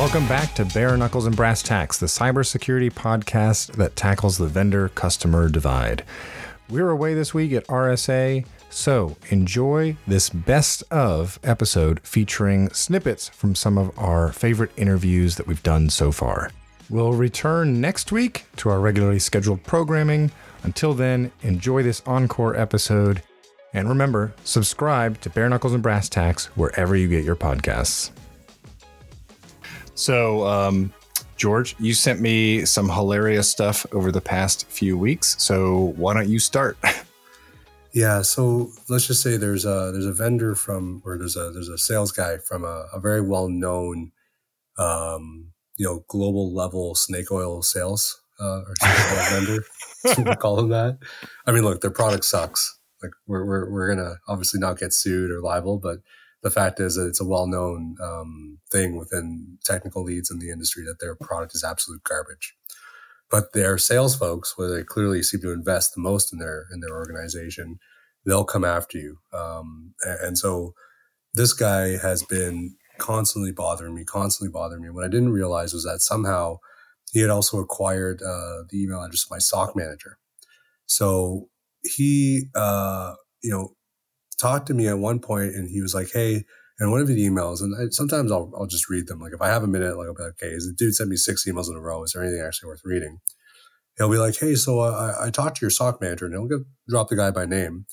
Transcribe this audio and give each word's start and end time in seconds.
Welcome 0.00 0.26
back 0.28 0.54
to 0.54 0.64
Bare 0.64 0.96
Knuckles 0.96 1.26
and 1.26 1.36
Brass 1.36 1.62
Tacks, 1.62 1.98
the 1.98 2.06
cybersecurity 2.06 2.90
podcast 2.90 3.72
that 3.72 3.96
tackles 3.96 4.38
the 4.38 4.46
vendor 4.46 4.88
customer 4.88 5.50
divide. 5.50 6.04
We're 6.70 6.88
away 6.88 7.12
this 7.12 7.34
week 7.34 7.52
at 7.52 7.66
RSA, 7.66 8.46
so 8.70 9.18
enjoy 9.28 9.98
this 10.06 10.30
best 10.30 10.82
of 10.90 11.38
episode 11.44 12.00
featuring 12.00 12.70
snippets 12.70 13.28
from 13.28 13.54
some 13.54 13.76
of 13.76 13.96
our 13.98 14.32
favorite 14.32 14.70
interviews 14.78 15.36
that 15.36 15.46
we've 15.46 15.62
done 15.62 15.90
so 15.90 16.10
far. 16.12 16.50
We'll 16.88 17.12
return 17.12 17.82
next 17.82 18.10
week 18.10 18.46
to 18.56 18.70
our 18.70 18.80
regularly 18.80 19.18
scheduled 19.18 19.64
programming. 19.64 20.32
Until 20.62 20.94
then, 20.94 21.30
enjoy 21.42 21.82
this 21.82 22.02
encore 22.06 22.56
episode. 22.56 23.22
And 23.74 23.86
remember, 23.86 24.32
subscribe 24.44 25.20
to 25.20 25.28
Bare 25.28 25.50
Knuckles 25.50 25.74
and 25.74 25.82
Brass 25.82 26.08
Tacks 26.08 26.46
wherever 26.56 26.96
you 26.96 27.06
get 27.06 27.22
your 27.22 27.36
podcasts. 27.36 28.12
So, 30.00 30.46
um, 30.46 30.94
George, 31.36 31.76
you 31.78 31.92
sent 31.92 32.20
me 32.20 32.64
some 32.64 32.88
hilarious 32.88 33.50
stuff 33.50 33.84
over 33.92 34.10
the 34.10 34.20
past 34.22 34.66
few 34.68 34.96
weeks. 34.96 35.36
So, 35.38 35.92
why 35.96 36.14
don't 36.14 36.28
you 36.28 36.38
start? 36.38 36.78
Yeah, 37.92 38.22
so 38.22 38.70
let's 38.88 39.08
just 39.08 39.20
say 39.20 39.36
there's 39.36 39.64
a 39.64 39.90
there's 39.92 40.06
a 40.06 40.12
vendor 40.12 40.54
from 40.54 41.02
or 41.04 41.18
there's 41.18 41.36
a 41.36 41.50
there's 41.50 41.68
a 41.68 41.76
sales 41.76 42.12
guy 42.12 42.38
from 42.38 42.64
a, 42.64 42.86
a 42.92 43.00
very 43.00 43.20
well 43.20 43.48
known, 43.48 44.12
um, 44.78 45.50
you 45.76 45.86
know, 45.86 46.04
global 46.06 46.54
level 46.54 46.94
snake 46.94 47.32
oil 47.32 47.62
sales 47.62 48.22
uh, 48.38 48.60
or 48.60 48.74
vendor. 49.30 49.64
we 50.18 50.36
call 50.36 50.54
them 50.54 50.68
that. 50.68 50.98
I 51.48 51.50
mean, 51.50 51.64
look, 51.64 51.80
their 51.80 51.90
product 51.90 52.24
sucks. 52.24 52.78
Like 53.02 53.10
we're 53.26 53.44
we're 53.44 53.68
we're 53.68 53.88
gonna 53.92 54.18
obviously 54.28 54.60
not 54.60 54.78
get 54.78 54.92
sued 54.92 55.32
or 55.32 55.40
liable, 55.40 55.78
but 55.80 55.98
the 56.42 56.50
fact 56.50 56.80
is 56.80 56.96
that 56.96 57.06
it's 57.06 57.20
a 57.20 57.26
well-known 57.26 57.96
um, 58.02 58.58
thing 58.70 58.96
within 58.96 59.58
technical 59.64 60.02
leads 60.02 60.30
in 60.30 60.38
the 60.38 60.50
industry 60.50 60.84
that 60.84 61.00
their 61.00 61.14
product 61.14 61.54
is 61.54 61.64
absolute 61.64 62.02
garbage. 62.02 62.54
But 63.30 63.52
their 63.52 63.78
sales 63.78 64.16
folks, 64.16 64.56
where 64.56 64.68
they 64.68 64.82
clearly 64.82 65.22
seem 65.22 65.40
to 65.42 65.52
invest 65.52 65.94
the 65.94 66.00
most 66.00 66.32
in 66.32 66.38
their 66.38 66.66
in 66.72 66.80
their 66.80 66.96
organization, 66.96 67.78
they'll 68.26 68.44
come 68.44 68.64
after 68.64 68.98
you. 68.98 69.18
Um, 69.32 69.94
and 70.02 70.36
so 70.36 70.74
this 71.34 71.52
guy 71.52 71.96
has 71.98 72.24
been 72.24 72.76
constantly 72.98 73.52
bothering 73.52 73.94
me, 73.94 74.04
constantly 74.04 74.50
bothering 74.52 74.82
me. 74.82 74.90
What 74.90 75.04
I 75.04 75.08
didn't 75.08 75.32
realize 75.32 75.72
was 75.72 75.84
that 75.84 76.00
somehow 76.00 76.58
he 77.12 77.20
had 77.20 77.30
also 77.30 77.58
acquired 77.58 78.22
uh, 78.22 78.64
the 78.68 78.82
email 78.82 79.02
address 79.02 79.24
of 79.24 79.30
my 79.30 79.38
SOC 79.38 79.76
manager. 79.76 80.18
So 80.86 81.48
he, 81.82 82.46
uh, 82.54 83.14
you 83.42 83.50
know, 83.50 83.74
talked 84.40 84.66
to 84.68 84.74
me 84.74 84.88
at 84.88 84.98
one 84.98 85.20
point 85.20 85.54
and 85.54 85.68
he 85.68 85.80
was 85.80 85.94
like, 85.94 86.10
Hey, 86.12 86.44
and 86.80 86.90
one 86.90 87.02
of 87.02 87.08
the 87.08 87.28
emails, 87.28 87.60
and 87.60 87.74
I, 87.76 87.90
sometimes 87.90 88.32
I'll, 88.32 88.50
I'll 88.56 88.66
just 88.66 88.88
read 88.88 89.06
them. 89.06 89.20
Like 89.20 89.34
if 89.34 89.42
I 89.42 89.48
have 89.48 89.62
a 89.62 89.66
minute, 89.66 89.98
like 89.98 90.08
I'll 90.08 90.14
be 90.14 90.22
like, 90.22 90.32
okay, 90.42 90.54
the 90.54 90.74
dude 90.76 90.94
sent 90.94 91.10
me 91.10 91.16
six 91.16 91.44
emails 91.46 91.68
in 91.68 91.76
a 91.76 91.80
row. 91.80 92.02
Is 92.02 92.12
there 92.12 92.22
anything 92.22 92.40
actually 92.40 92.68
worth 92.68 92.80
reading? 92.84 93.20
He'll 93.98 94.10
be 94.10 94.16
like, 94.16 94.38
hey, 94.38 94.54
so 94.54 94.80
uh, 94.80 95.14
I, 95.20 95.26
I 95.26 95.30
talked 95.30 95.58
to 95.58 95.60
your 95.60 95.70
SOC 95.70 96.00
manager, 96.00 96.24
and 96.24 96.32
he'll 96.32 96.48
get, 96.48 96.66
drop 96.88 97.10
the 97.10 97.16
guy 97.16 97.30
by 97.30 97.44
name, 97.44 97.84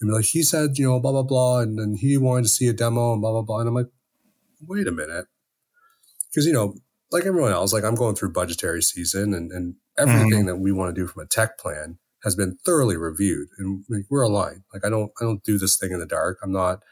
and 0.00 0.08
be 0.08 0.14
like, 0.14 0.26
he 0.26 0.44
said, 0.44 0.78
you 0.78 0.86
know, 0.86 1.00
blah 1.00 1.10
blah 1.10 1.24
blah, 1.24 1.58
and 1.58 1.76
then 1.76 1.96
he 1.98 2.16
wanted 2.16 2.42
to 2.44 2.48
see 2.48 2.68
a 2.68 2.72
demo, 2.72 3.12
and 3.12 3.20
blah 3.20 3.32
blah 3.32 3.42
blah, 3.42 3.58
and 3.58 3.68
I'm 3.68 3.74
like, 3.74 3.90
wait 4.64 4.86
a 4.86 4.92
minute, 4.92 5.26
because 6.30 6.46
you 6.46 6.52
know, 6.52 6.76
like 7.10 7.26
everyone 7.26 7.50
else, 7.50 7.72
like 7.72 7.82
I'm 7.82 7.96
going 7.96 8.14
through 8.14 8.32
budgetary 8.32 8.80
season, 8.80 9.34
and 9.34 9.50
and 9.50 9.74
everything 9.98 10.30
mm-hmm. 10.30 10.46
that 10.46 10.56
we 10.58 10.70
want 10.70 10.94
to 10.94 11.00
do 11.00 11.08
from 11.08 11.24
a 11.24 11.26
tech 11.26 11.58
plan 11.58 11.98
has 12.26 12.34
been 12.34 12.58
thoroughly 12.64 12.96
reviewed, 12.96 13.48
and 13.56 13.84
like, 13.88 14.04
we're 14.10 14.22
aligned. 14.22 14.62
Like 14.74 14.84
I 14.84 14.90
don't 14.90 15.12
I 15.20 15.24
don't 15.24 15.44
do 15.44 15.58
this 15.58 15.76
thing 15.76 15.92
in 15.92 16.00
the 16.00 16.06
dark. 16.06 16.38
I'm 16.42 16.52
not 16.52 16.82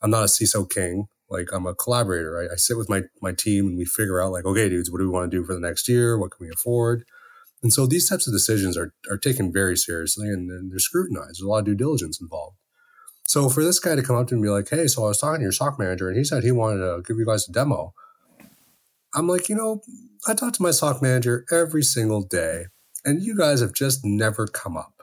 I'm 0.00 0.10
not 0.10 0.22
a 0.22 0.26
CISO 0.26 0.70
king. 0.70 1.08
Like 1.28 1.48
I'm 1.52 1.66
a 1.66 1.74
collaborator. 1.74 2.38
I, 2.38 2.54
I 2.54 2.56
sit 2.56 2.78
with 2.78 2.88
my 2.88 3.02
my 3.20 3.32
team 3.32 3.66
and 3.66 3.76
we 3.76 3.84
figure 3.84 4.22
out 4.22 4.30
like, 4.30 4.44
okay, 4.44 4.68
dudes, 4.68 4.90
what 4.90 4.98
do 4.98 5.04
we 5.04 5.10
want 5.10 5.28
to 5.28 5.36
do 5.36 5.44
for 5.44 5.54
the 5.54 5.60
next 5.60 5.88
year? 5.88 6.16
What 6.16 6.30
can 6.30 6.46
we 6.46 6.52
afford? 6.52 7.04
And 7.64 7.72
so 7.72 7.84
these 7.84 8.08
types 8.08 8.28
of 8.28 8.32
decisions 8.32 8.76
are 8.76 8.94
are 9.10 9.18
taken 9.18 9.52
very 9.52 9.76
seriously 9.76 10.28
and, 10.28 10.48
and 10.50 10.70
they're 10.70 10.78
scrutinized. 10.78 11.40
There's 11.40 11.40
a 11.40 11.48
lot 11.48 11.58
of 11.58 11.64
due 11.64 11.74
diligence 11.74 12.20
involved. 12.20 12.56
So 13.26 13.48
for 13.48 13.64
this 13.64 13.80
guy 13.80 13.96
to 13.96 14.02
come 14.02 14.14
up 14.14 14.28
to 14.28 14.34
me 14.34 14.38
and 14.38 14.44
be 14.44 14.50
like, 14.50 14.70
hey, 14.70 14.86
so 14.86 15.04
I 15.04 15.08
was 15.08 15.18
talking 15.18 15.40
to 15.40 15.42
your 15.42 15.52
SOC 15.52 15.80
manager 15.80 16.08
and 16.08 16.16
he 16.16 16.22
said 16.22 16.44
he 16.44 16.52
wanted 16.52 16.78
to 16.78 17.02
give 17.04 17.18
you 17.18 17.26
guys 17.26 17.48
a 17.48 17.52
demo. 17.52 17.92
I'm 19.16 19.26
like, 19.26 19.48
you 19.48 19.56
know, 19.56 19.82
I 20.28 20.34
talk 20.34 20.52
to 20.54 20.62
my 20.62 20.70
SOC 20.70 21.02
manager 21.02 21.44
every 21.50 21.82
single 21.82 22.22
day, 22.22 22.66
and 23.06 23.22
you 23.22 23.34
guys 23.36 23.60
have 23.60 23.72
just 23.72 24.00
never 24.04 24.46
come 24.46 24.76
up 24.76 24.96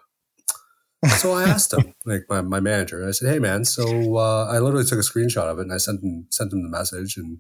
so 1.10 1.34
I 1.34 1.44
asked 1.44 1.74
him, 1.74 1.94
like 2.06 2.26
my, 2.30 2.42
my 2.42 2.60
manager, 2.60 3.00
and 3.00 3.10
I 3.10 3.12
said, 3.12 3.30
"Hey, 3.30 3.40
man." 3.40 3.66
So 3.66 4.18
uh, 4.18 4.48
I 4.50 4.60
literally 4.60 4.86
took 4.86 5.00
a 5.00 5.02
screenshot 5.02 5.50
of 5.50 5.60
it 5.60 5.64
and 5.64 5.74
I 5.74 5.78
sent 5.78 6.04
him 6.04 6.28
sent 6.30 6.54
him 6.54 6.64
the 6.64 6.70
message, 6.70 7.18
and 7.18 7.40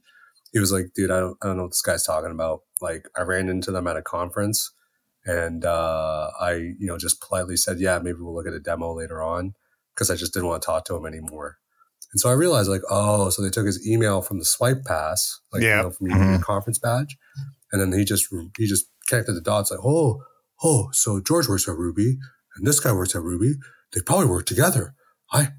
he 0.51 0.59
was 0.59 0.71
like, 0.71 0.93
"Dude, 0.93 1.11
I 1.11 1.19
don't 1.19 1.37
I 1.41 1.47
don't 1.47 1.57
know 1.57 1.63
what 1.63 1.71
this 1.71 1.81
guy's 1.81 2.05
talking 2.05 2.31
about." 2.31 2.61
Like 2.81 3.07
I 3.17 3.21
ran 3.21 3.49
into 3.49 3.71
them 3.71 3.87
at 3.87 3.97
a 3.97 4.01
conference, 4.01 4.71
and 5.25 5.65
uh, 5.65 6.31
I 6.39 6.53
you 6.53 6.87
know 6.87 6.97
just 6.97 7.21
politely 7.21 7.57
said, 7.57 7.79
"Yeah, 7.79 7.99
maybe 7.99 8.17
we'll 8.19 8.35
look 8.35 8.47
at 8.47 8.53
a 8.53 8.59
demo 8.59 8.93
later 8.93 9.21
on," 9.21 9.53
because 9.95 10.09
I 10.09 10.15
just 10.15 10.33
didn't 10.33 10.49
want 10.49 10.61
to 10.61 10.65
talk 10.65 10.85
to 10.85 10.95
him 10.95 11.05
anymore. 11.05 11.57
And 12.11 12.19
so 12.19 12.29
I 12.29 12.33
realized, 12.33 12.69
like, 12.69 12.83
oh, 12.91 13.31
so 13.31 13.41
they 13.41 13.49
took 13.49 13.65
his 13.65 13.87
email 13.87 14.21
from 14.21 14.37
the 14.37 14.45
swipe 14.45 14.83
pass, 14.85 15.39
like 15.51 15.63
yeah. 15.63 15.77
you 15.77 15.83
know, 15.83 15.91
from 15.91 16.07
your 16.07 16.17
mm-hmm. 16.17 16.41
conference 16.41 16.79
badge, 16.79 17.17
and 17.71 17.81
then 17.81 17.97
he 17.97 18.03
just 18.03 18.27
he 18.57 18.67
just 18.67 18.85
connected 19.07 19.33
the 19.33 19.41
dots, 19.41 19.71
like, 19.71 19.79
oh, 19.83 20.21
oh, 20.63 20.89
so 20.91 21.19
George 21.19 21.47
works 21.47 21.67
at 21.67 21.75
Ruby 21.75 22.17
and 22.55 22.65
this 22.65 22.79
guy 22.79 22.91
works 22.91 23.15
at 23.15 23.21
Ruby. 23.21 23.55
They 23.93 24.01
probably 24.01 24.27
work 24.27 24.45
together. 24.45 24.95
I, 25.31 25.49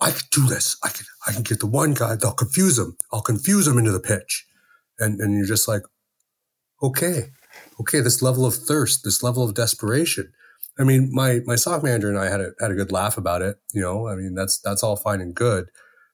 I 0.00 0.10
could 0.10 0.30
do 0.30 0.46
this. 0.46 0.76
I 0.82 0.88
can, 0.88 1.06
I 1.26 1.32
can 1.32 1.42
get 1.42 1.60
the 1.60 1.66
one 1.66 1.94
guy. 1.94 2.16
They'll 2.16 2.32
confuse 2.32 2.78
him. 2.78 2.96
I'll 3.12 3.22
confuse 3.22 3.66
him 3.66 3.78
into 3.78 3.92
the 3.92 4.00
pitch. 4.00 4.46
And, 4.98 5.20
and 5.20 5.34
you're 5.34 5.46
just 5.46 5.68
like, 5.68 5.82
okay, 6.82 7.30
okay, 7.80 8.00
this 8.00 8.22
level 8.22 8.46
of 8.46 8.54
thirst, 8.54 9.04
this 9.04 9.22
level 9.22 9.42
of 9.42 9.54
desperation. 9.54 10.32
I 10.78 10.84
mean, 10.84 11.10
my, 11.12 11.40
my 11.44 11.56
SOC 11.56 11.82
manager 11.82 12.08
and 12.08 12.18
I 12.18 12.30
had 12.30 12.40
a, 12.40 12.52
had 12.60 12.70
a 12.70 12.74
good 12.74 12.92
laugh 12.92 13.18
about 13.18 13.42
it. 13.42 13.56
You 13.74 13.82
know, 13.82 14.08
I 14.08 14.14
mean, 14.14 14.34
that's, 14.34 14.58
that's 14.60 14.82
all 14.82 14.96
fine 14.96 15.20
and 15.20 15.34
good. 15.34 15.66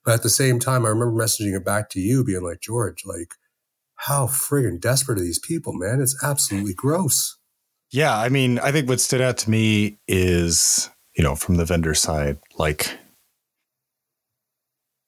But 0.04 0.14
at 0.14 0.22
the 0.22 0.30
same 0.30 0.58
time, 0.58 0.84
I 0.84 0.88
remember 0.88 1.12
messaging 1.12 1.56
it 1.56 1.64
back 1.64 1.90
to 1.90 2.00
you 2.00 2.24
being 2.24 2.42
like, 2.42 2.60
George, 2.60 3.02
like, 3.04 3.34
how 4.02 4.26
friggin' 4.26 4.80
desperate 4.80 5.18
are 5.18 5.22
these 5.22 5.40
people, 5.40 5.72
man? 5.72 6.00
It's 6.00 6.16
absolutely 6.22 6.72
gross. 6.72 7.37
Yeah, 7.90 8.16
I 8.16 8.28
mean, 8.28 8.58
I 8.58 8.72
think 8.72 8.88
what 8.88 9.00
stood 9.00 9.20
out 9.20 9.38
to 9.38 9.50
me 9.50 9.98
is, 10.06 10.90
you 11.16 11.24
know, 11.24 11.34
from 11.34 11.56
the 11.56 11.64
vendor 11.64 11.94
side, 11.94 12.38
like 12.58 12.98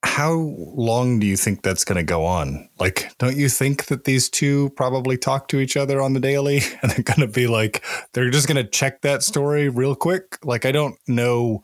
how 0.02 0.32
long 0.32 1.18
do 1.18 1.26
you 1.26 1.36
think 1.36 1.62
that's 1.62 1.84
going 1.84 1.96
to 1.96 2.02
go 2.02 2.24
on? 2.24 2.68
Like, 2.78 3.12
don't 3.18 3.36
you 3.36 3.48
think 3.48 3.86
that 3.86 4.04
these 4.04 4.28
two 4.28 4.70
probably 4.70 5.16
talk 5.16 5.48
to 5.48 5.60
each 5.60 5.76
other 5.76 6.00
on 6.00 6.14
the 6.14 6.20
daily 6.20 6.60
and 6.82 6.90
they're 6.90 7.02
going 7.02 7.20
to 7.20 7.32
be 7.32 7.46
like, 7.46 7.84
they're 8.12 8.30
just 8.30 8.48
going 8.48 8.62
to 8.62 8.68
check 8.70 9.02
that 9.02 9.22
story 9.22 9.68
real 9.68 9.94
quick? 9.94 10.38
Like, 10.44 10.64
I 10.64 10.72
don't 10.72 10.96
know. 11.06 11.62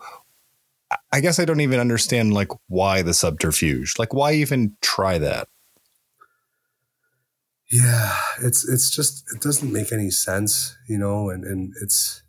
I 1.12 1.20
guess 1.20 1.40
I 1.40 1.44
don't 1.44 1.60
even 1.60 1.80
understand, 1.80 2.34
like, 2.34 2.48
why 2.68 3.02
the 3.02 3.14
subterfuge? 3.14 3.94
Like, 3.98 4.14
why 4.14 4.32
even 4.32 4.76
try 4.80 5.18
that? 5.18 5.48
Yeah, 7.70 8.16
it's 8.42 8.68
it's 8.68 8.90
just 8.90 9.24
it 9.34 9.40
doesn't 9.40 9.72
make 9.72 9.92
any 9.92 10.10
sense, 10.10 10.76
you 10.88 10.98
know, 10.98 11.30
and 11.30 11.44
and 11.44 11.74
it's 11.82 12.22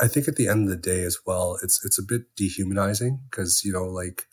I 0.00 0.08
think 0.08 0.28
at 0.28 0.36
the 0.36 0.48
end 0.48 0.64
of 0.64 0.70
the 0.70 0.76
day 0.76 1.02
as 1.02 1.18
well, 1.26 1.58
it's 1.62 1.84
it's 1.84 1.98
a 1.98 2.04
bit 2.04 2.22
dehumanizing 2.36 3.20
because 3.30 3.64
you 3.64 3.72
know 3.72 3.84
like 3.84 4.26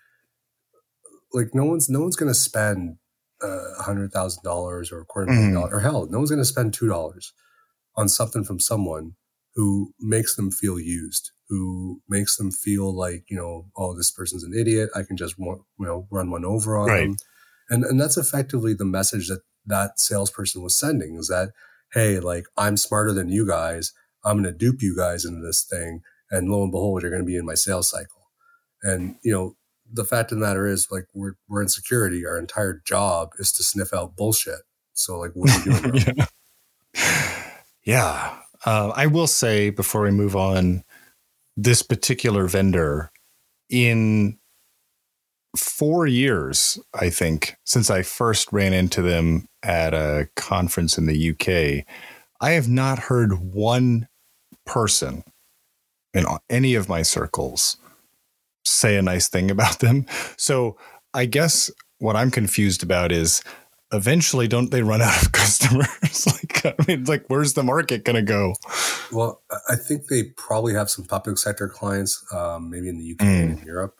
like 1.33 1.55
no 1.55 1.65
one's 1.65 1.89
no 1.89 2.01
one's 2.01 2.15
gonna 2.15 2.35
spend 2.35 2.97
uh, 3.43 3.73
a 3.79 3.83
hundred 3.83 4.11
thousand 4.11 4.43
dollars 4.43 4.91
or 4.91 5.01
a 5.01 5.05
quarter 5.05 5.31
million 5.31 5.49
mm-hmm. 5.49 5.55
dollars 5.55 5.73
or 5.73 5.79
hell, 5.79 6.07
no 6.09 6.19
one's 6.19 6.29
gonna 6.29 6.45
spend 6.45 6.73
two 6.73 6.87
dollars 6.87 7.33
on 7.95 8.07
something 8.07 8.43
from 8.43 8.59
someone 8.59 9.13
who 9.55 9.93
makes 9.99 10.35
them 10.35 10.51
feel 10.51 10.79
used, 10.79 11.31
who 11.49 12.01
makes 12.07 12.37
them 12.37 12.51
feel 12.51 12.95
like 12.95 13.25
you 13.27 13.37
know, 13.37 13.67
oh, 13.75 13.95
this 13.95 14.11
person's 14.11 14.43
an 14.43 14.53
idiot. 14.53 14.89
I 14.95 15.01
can 15.01 15.17
just 15.17 15.37
you 15.39 15.65
know 15.79 16.07
run 16.11 16.29
one 16.29 16.45
over 16.45 16.77
on 16.77 16.87
right. 16.87 17.01
them, 17.01 17.17
and 17.69 17.83
and 17.83 17.99
that's 17.99 18.17
effectively 18.17 18.75
the 18.75 18.85
message 18.85 19.27
that 19.29 19.41
that 19.69 19.99
salesperson 19.99 20.61
was 20.61 20.75
sending 20.75 21.15
is 21.15 21.29
that, 21.29 21.51
hey, 21.93 22.19
like 22.19 22.45
I'm 22.57 22.77
smarter 22.77 23.13
than 23.13 23.29
you 23.29 23.47
guys. 23.47 23.93
I'm 24.25 24.41
going 24.41 24.51
to 24.51 24.57
dupe 24.57 24.81
you 24.81 24.95
guys 24.95 25.23
into 25.23 25.41
this 25.41 25.63
thing. 25.63 26.01
And 26.29 26.49
lo 26.49 26.61
and 26.63 26.71
behold, 26.71 27.01
you're 27.01 27.11
going 27.11 27.23
to 27.23 27.27
be 27.27 27.37
in 27.37 27.45
my 27.45 27.55
sales 27.55 27.89
cycle. 27.89 28.29
And, 28.83 29.15
you 29.23 29.31
know, 29.31 29.55
the 29.91 30.05
fact 30.05 30.31
of 30.31 30.39
the 30.39 30.45
matter 30.45 30.67
is 30.67 30.87
like 30.91 31.07
we're, 31.13 31.33
we're 31.47 31.61
in 31.61 31.69
security. 31.69 32.25
Our 32.25 32.37
entire 32.37 32.81
job 32.85 33.29
is 33.39 33.51
to 33.53 33.63
sniff 33.63 33.93
out 33.93 34.15
bullshit. 34.15 34.61
So 34.93 35.17
like, 35.17 35.31
what 35.33 35.49
are 35.49 35.69
you 35.69 35.79
doing? 35.79 36.03
yeah. 36.17 36.25
yeah. 37.85 38.35
Uh, 38.65 38.91
I 38.95 39.07
will 39.07 39.27
say 39.27 39.69
before 39.69 40.01
we 40.01 40.11
move 40.11 40.35
on, 40.35 40.83
this 41.55 41.81
particular 41.81 42.47
vendor 42.47 43.11
in 43.69 44.37
four 45.55 46.07
years, 46.07 46.79
I 46.93 47.09
think, 47.09 47.55
since 47.65 47.89
I 47.89 48.03
first 48.03 48.51
ran 48.51 48.73
into 48.73 49.01
them 49.01 49.47
at 49.63 49.93
a 49.93 50.29
conference 50.35 50.97
in 50.97 51.05
the 51.05 51.31
UK, 51.31 51.85
I 52.41 52.51
have 52.51 52.69
not 52.69 52.99
heard 52.99 53.53
one 53.53 54.07
person 54.65 55.23
in 56.13 56.25
any 56.49 56.75
of 56.75 56.89
my 56.89 57.01
circles 57.01 57.77
say 58.65 58.97
a 58.97 59.01
nice 59.01 59.27
thing 59.27 59.51
about 59.51 59.79
them. 59.79 60.05
So 60.37 60.77
I 61.13 61.25
guess 61.25 61.71
what 61.97 62.15
I'm 62.15 62.31
confused 62.31 62.83
about 62.83 63.11
is 63.11 63.41
eventually 63.91 64.47
don't 64.47 64.71
they 64.71 64.83
run 64.83 65.01
out 65.01 65.21
of 65.23 65.31
customers? 65.31 66.27
like, 66.27 66.65
I 66.65 66.75
mean, 66.87 67.05
like, 67.05 67.25
where's 67.27 67.53
the 67.53 67.63
market 67.63 68.05
going 68.05 68.15
to 68.15 68.21
go? 68.21 68.55
Well, 69.11 69.41
I 69.69 69.75
think 69.75 70.07
they 70.07 70.23
probably 70.37 70.73
have 70.73 70.89
some 70.89 71.05
public 71.05 71.37
sector 71.37 71.67
clients, 71.67 72.23
um, 72.33 72.69
maybe 72.69 72.89
in 72.89 72.97
the 72.97 73.11
UK 73.11 73.17
mm. 73.17 73.57
and 73.57 73.63
Europe, 73.63 73.97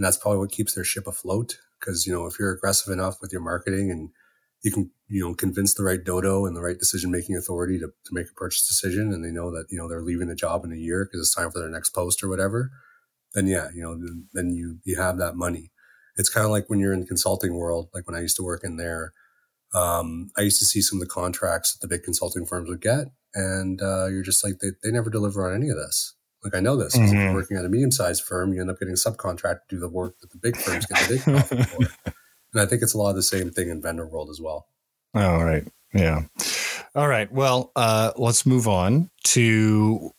and 0.00 0.06
that's 0.06 0.16
probably 0.16 0.38
what 0.38 0.50
keeps 0.50 0.74
their 0.74 0.84
ship 0.84 1.06
afloat. 1.06 1.58
Because 1.78 2.06
you 2.06 2.12
know, 2.12 2.26
if 2.26 2.38
you're 2.38 2.52
aggressive 2.52 2.90
enough 2.90 3.18
with 3.20 3.32
your 3.32 3.42
marketing 3.42 3.90
and 3.90 4.08
you 4.62 4.72
can 4.72 4.90
you 5.08 5.22
know 5.22 5.34
convince 5.34 5.74
the 5.74 5.82
right 5.82 6.02
dodo 6.02 6.46
and 6.46 6.56
the 6.56 6.62
right 6.62 6.78
decision 6.78 7.10
making 7.10 7.36
authority 7.36 7.78
to, 7.78 7.88
to 8.04 8.14
make 8.14 8.30
a 8.30 8.34
purchase 8.34 8.66
decision, 8.66 9.12
and 9.12 9.22
they 9.22 9.30
know 9.30 9.50
that 9.50 9.66
you 9.70 9.76
know 9.76 9.88
they're 9.88 10.02
leaving 10.02 10.28
the 10.28 10.34
job 10.34 10.64
in 10.64 10.72
a 10.72 10.76
year 10.76 11.04
because 11.04 11.20
it's 11.20 11.34
time 11.34 11.50
for 11.50 11.58
their 11.58 11.68
next 11.68 11.90
post 11.90 12.22
or 12.22 12.28
whatever, 12.28 12.70
then 13.34 13.46
yeah, 13.46 13.68
you 13.74 13.82
know, 13.82 13.98
then 14.32 14.50
you 14.50 14.78
you 14.84 14.96
have 14.96 15.18
that 15.18 15.36
money. 15.36 15.70
It's 16.16 16.30
kind 16.30 16.46
of 16.46 16.50
like 16.50 16.68
when 16.68 16.80
you're 16.80 16.94
in 16.94 17.00
the 17.00 17.06
consulting 17.06 17.54
world, 17.54 17.88
like 17.94 18.06
when 18.06 18.16
I 18.16 18.20
used 18.22 18.36
to 18.36 18.42
work 18.42 18.64
in 18.64 18.76
there 18.76 19.12
um, 19.74 20.30
I 20.36 20.42
used 20.42 20.58
to 20.58 20.64
see 20.64 20.80
some 20.80 21.00
of 21.00 21.06
the 21.06 21.12
contracts 21.12 21.72
that 21.72 21.80
the 21.80 21.92
big 21.92 22.02
consulting 22.02 22.44
firms 22.44 22.68
would 22.68 22.80
get, 22.80 23.06
and 23.34 23.80
uh, 23.80 24.06
you're 24.06 24.22
just 24.22 24.44
like, 24.44 24.58
they, 24.58 24.70
they 24.82 24.90
never 24.90 25.10
deliver 25.10 25.48
on 25.48 25.54
any 25.54 25.70
of 25.70 25.76
this. 25.76 26.14
Like 26.42 26.54
I 26.54 26.60
know 26.60 26.76
this 26.76 26.94
because 26.94 27.10
mm-hmm. 27.10 27.18
if 27.18 27.24
you're 27.24 27.34
working 27.34 27.56
at 27.56 27.64
a 27.64 27.68
medium 27.68 27.92
sized 27.92 28.22
firm, 28.22 28.52
you 28.52 28.60
end 28.60 28.70
up 28.70 28.78
getting 28.78 28.94
a 28.94 28.96
subcontract 28.96 29.68
to 29.68 29.76
do 29.76 29.78
the 29.78 29.88
work 29.88 30.18
that 30.20 30.30
the 30.30 30.38
big 30.38 30.56
firms 30.56 30.86
get 30.86 31.08
the 31.08 31.14
big 31.14 31.22
profit 31.22 31.66
for. 31.66 32.12
And 32.52 32.60
I 32.60 32.66
think 32.66 32.82
it's 32.82 32.94
a 32.94 32.98
lot 32.98 33.10
of 33.10 33.16
the 33.16 33.22
same 33.22 33.50
thing 33.50 33.68
in 33.68 33.80
vendor 33.80 34.06
world 34.06 34.28
as 34.28 34.40
well. 34.40 34.66
All 35.14 35.44
right. 35.44 35.64
Yeah. 35.94 36.22
All 36.94 37.08
right. 37.08 37.30
Well, 37.30 37.70
uh, 37.76 38.12
let's 38.16 38.44
move 38.44 38.66
on 38.66 39.10
to 39.24 40.10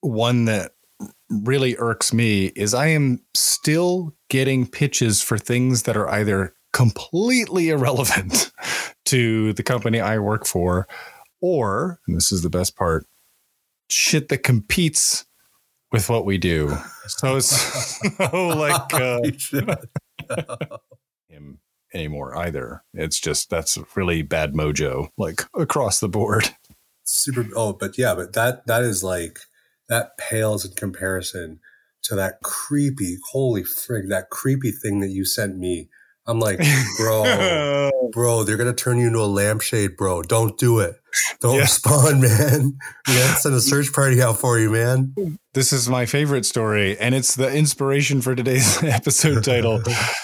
one 0.00 0.46
that 0.46 0.72
really 1.30 1.76
irks 1.78 2.12
me 2.12 2.46
is 2.56 2.74
I 2.74 2.88
am 2.88 3.20
still 3.34 4.14
getting 4.30 4.66
pitches 4.66 5.20
for 5.20 5.38
things 5.38 5.82
that 5.84 5.96
are 5.96 6.08
either 6.08 6.54
completely 6.72 7.70
irrelevant 7.70 8.52
to 9.06 9.52
the 9.54 9.62
company 9.62 10.00
I 10.00 10.18
work 10.18 10.46
for, 10.46 10.86
or, 11.40 12.00
and 12.06 12.16
this 12.16 12.32
is 12.32 12.42
the 12.42 12.50
best 12.50 12.76
part, 12.76 13.06
shit 13.88 14.28
that 14.28 14.38
competes 14.38 15.26
with 15.94 16.10
what 16.10 16.26
we 16.26 16.36
do. 16.36 16.76
So 17.06 17.36
it's 17.36 18.00
so 18.16 18.48
like 18.48 18.94
uh, 18.94 19.20
him 21.28 21.58
anymore 21.92 22.34
either. 22.34 22.82
It's 22.94 23.20
just 23.20 23.50
that's 23.50 23.76
really 23.94 24.22
bad 24.22 24.54
mojo, 24.54 25.10
like 25.18 25.42
across 25.54 26.00
the 26.00 26.08
board. 26.08 26.48
Super. 27.02 27.46
Oh, 27.54 27.74
but 27.74 27.98
yeah, 27.98 28.14
but 28.14 28.32
that 28.32 28.66
that 28.68 28.82
is 28.82 29.04
like 29.04 29.40
that 29.90 30.16
pales 30.16 30.64
in 30.64 30.72
comparison 30.72 31.60
to 32.04 32.14
that 32.14 32.40
creepy. 32.42 33.18
Holy 33.32 33.64
frig! 33.64 34.08
That 34.08 34.30
creepy 34.30 34.70
thing 34.70 35.00
that 35.00 35.10
you 35.10 35.26
sent 35.26 35.58
me 35.58 35.90
I'm 36.26 36.40
like, 36.40 36.58
bro, 36.98 37.90
bro, 38.12 38.44
they're 38.44 38.56
gonna 38.56 38.72
turn 38.72 38.98
you 38.98 39.08
into 39.08 39.20
a 39.20 39.26
lampshade, 39.26 39.96
bro. 39.96 40.22
Don't 40.22 40.56
do 40.58 40.78
it. 40.78 40.96
Don't 41.40 41.56
yeah. 41.56 41.60
respond, 41.62 42.20
man. 42.22 42.78
Yeah, 43.08 43.34
send 43.34 43.54
a 43.54 43.60
search 43.60 43.92
party 43.92 44.22
out 44.22 44.38
for 44.38 44.58
you, 44.58 44.70
man. 44.70 45.38
This 45.52 45.72
is 45.72 45.88
my 45.88 46.06
favorite 46.06 46.46
story, 46.46 46.98
and 46.98 47.14
it's 47.14 47.34
the 47.34 47.52
inspiration 47.52 48.22
for 48.22 48.34
today's 48.34 48.82
episode 48.82 49.44
title. 49.44 49.82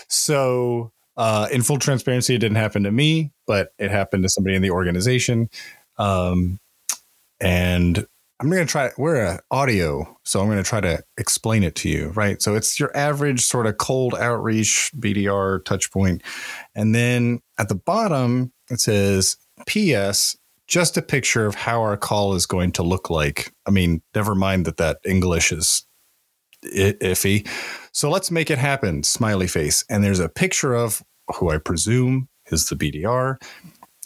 so, 0.08 0.92
uh, 1.16 1.48
in 1.52 1.62
full 1.62 1.78
transparency, 1.78 2.34
it 2.34 2.38
didn't 2.38 2.56
happen 2.56 2.84
to 2.84 2.90
me, 2.90 3.32
but 3.46 3.72
it 3.78 3.90
happened 3.90 4.22
to 4.22 4.28
somebody 4.28 4.56
in 4.56 4.62
the 4.62 4.70
organization. 4.70 5.50
Um, 5.98 6.58
and 7.40 8.06
I'm 8.40 8.48
going 8.48 8.66
to 8.66 8.70
try, 8.70 8.90
we're 8.96 9.22
a 9.22 9.38
audio, 9.50 10.16
so 10.24 10.40
I'm 10.40 10.46
going 10.46 10.56
to 10.56 10.64
try 10.64 10.80
to 10.80 11.02
explain 11.18 11.62
it 11.62 11.74
to 11.76 11.90
you, 11.90 12.08
right? 12.08 12.40
So 12.40 12.54
it's 12.54 12.80
your 12.80 12.96
average 12.96 13.42
sort 13.42 13.66
of 13.66 13.76
cold 13.76 14.14
outreach 14.14 14.90
BDR 14.96 15.62
touch. 15.66 15.90
And 16.74 16.94
then 16.94 17.40
at 17.58 17.68
the 17.68 17.74
bottom, 17.74 18.50
it 18.70 18.80
says, 18.80 19.36
P.S., 19.66 20.38
just 20.66 20.96
a 20.96 21.02
picture 21.02 21.44
of 21.44 21.54
how 21.54 21.82
our 21.82 21.98
call 21.98 22.34
is 22.34 22.46
going 22.46 22.72
to 22.72 22.82
look 22.82 23.10
like. 23.10 23.52
I 23.66 23.72
mean, 23.72 24.00
never 24.14 24.34
mind 24.34 24.64
that 24.64 24.78
that 24.78 25.00
English 25.04 25.52
is 25.52 25.84
iffy. 26.64 27.46
So 27.92 28.08
let's 28.08 28.30
make 28.30 28.50
it 28.50 28.58
happen, 28.58 29.02
smiley 29.02 29.48
face. 29.48 29.84
And 29.90 30.02
there's 30.02 30.20
a 30.20 30.30
picture 30.30 30.74
of 30.74 31.02
who 31.36 31.50
I 31.50 31.58
presume 31.58 32.28
is 32.50 32.68
the 32.68 32.76
BDR 32.76 33.36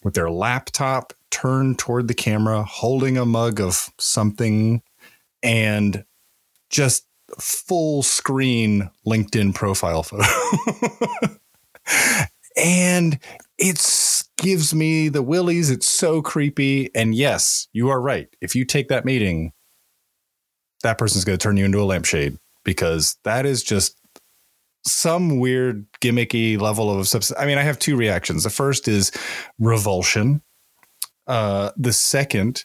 with 0.05 0.15
their 0.15 0.31
laptop 0.31 1.13
turned 1.31 1.79
toward 1.79 2.07
the 2.07 2.15
camera, 2.15 2.63
holding 2.63 3.17
a 3.17 3.25
mug 3.25 3.61
of 3.61 3.91
something, 3.99 4.83
and 5.43 6.05
just 6.71 7.07
full 7.41 8.03
screen 8.03 8.91
LinkedIn 9.07 9.55
profile 9.55 10.03
photo. 10.03 10.25
and 12.57 13.19
it 13.59 14.25
gives 14.37 14.75
me 14.75 15.09
the 15.09 15.23
willies. 15.23 15.71
It's 15.71 15.89
so 15.89 16.23
creepy. 16.23 16.95
And 16.95 17.15
yes, 17.15 17.69
you 17.73 17.89
are 17.89 18.01
right. 18.01 18.29
If 18.41 18.55
you 18.55 18.65
take 18.65 18.89
that 18.89 19.05
meeting, 19.05 19.53
that 20.83 20.99
person's 20.99 21.25
going 21.25 21.39
to 21.39 21.43
turn 21.43 21.57
you 21.57 21.65
into 21.65 21.81
a 21.81 21.85
lampshade 21.85 22.39
because 22.63 23.17
that 23.25 23.47
is 23.47 23.63
just 23.63 23.99
some 24.87 25.39
weird 25.39 25.87
gimmicky 26.01 26.61
level 26.61 26.97
of 26.97 27.09
substance. 27.09 27.39
I 27.41 27.47
mean, 27.47 27.59
I 27.59 27.63
have 27.63 27.79
two 27.79 27.97
reactions. 27.97 28.45
The 28.45 28.51
first 28.51 28.87
is 28.89 29.11
revulsion 29.59 30.43
uh, 31.27 31.71
the 31.77 31.93
second 31.93 32.65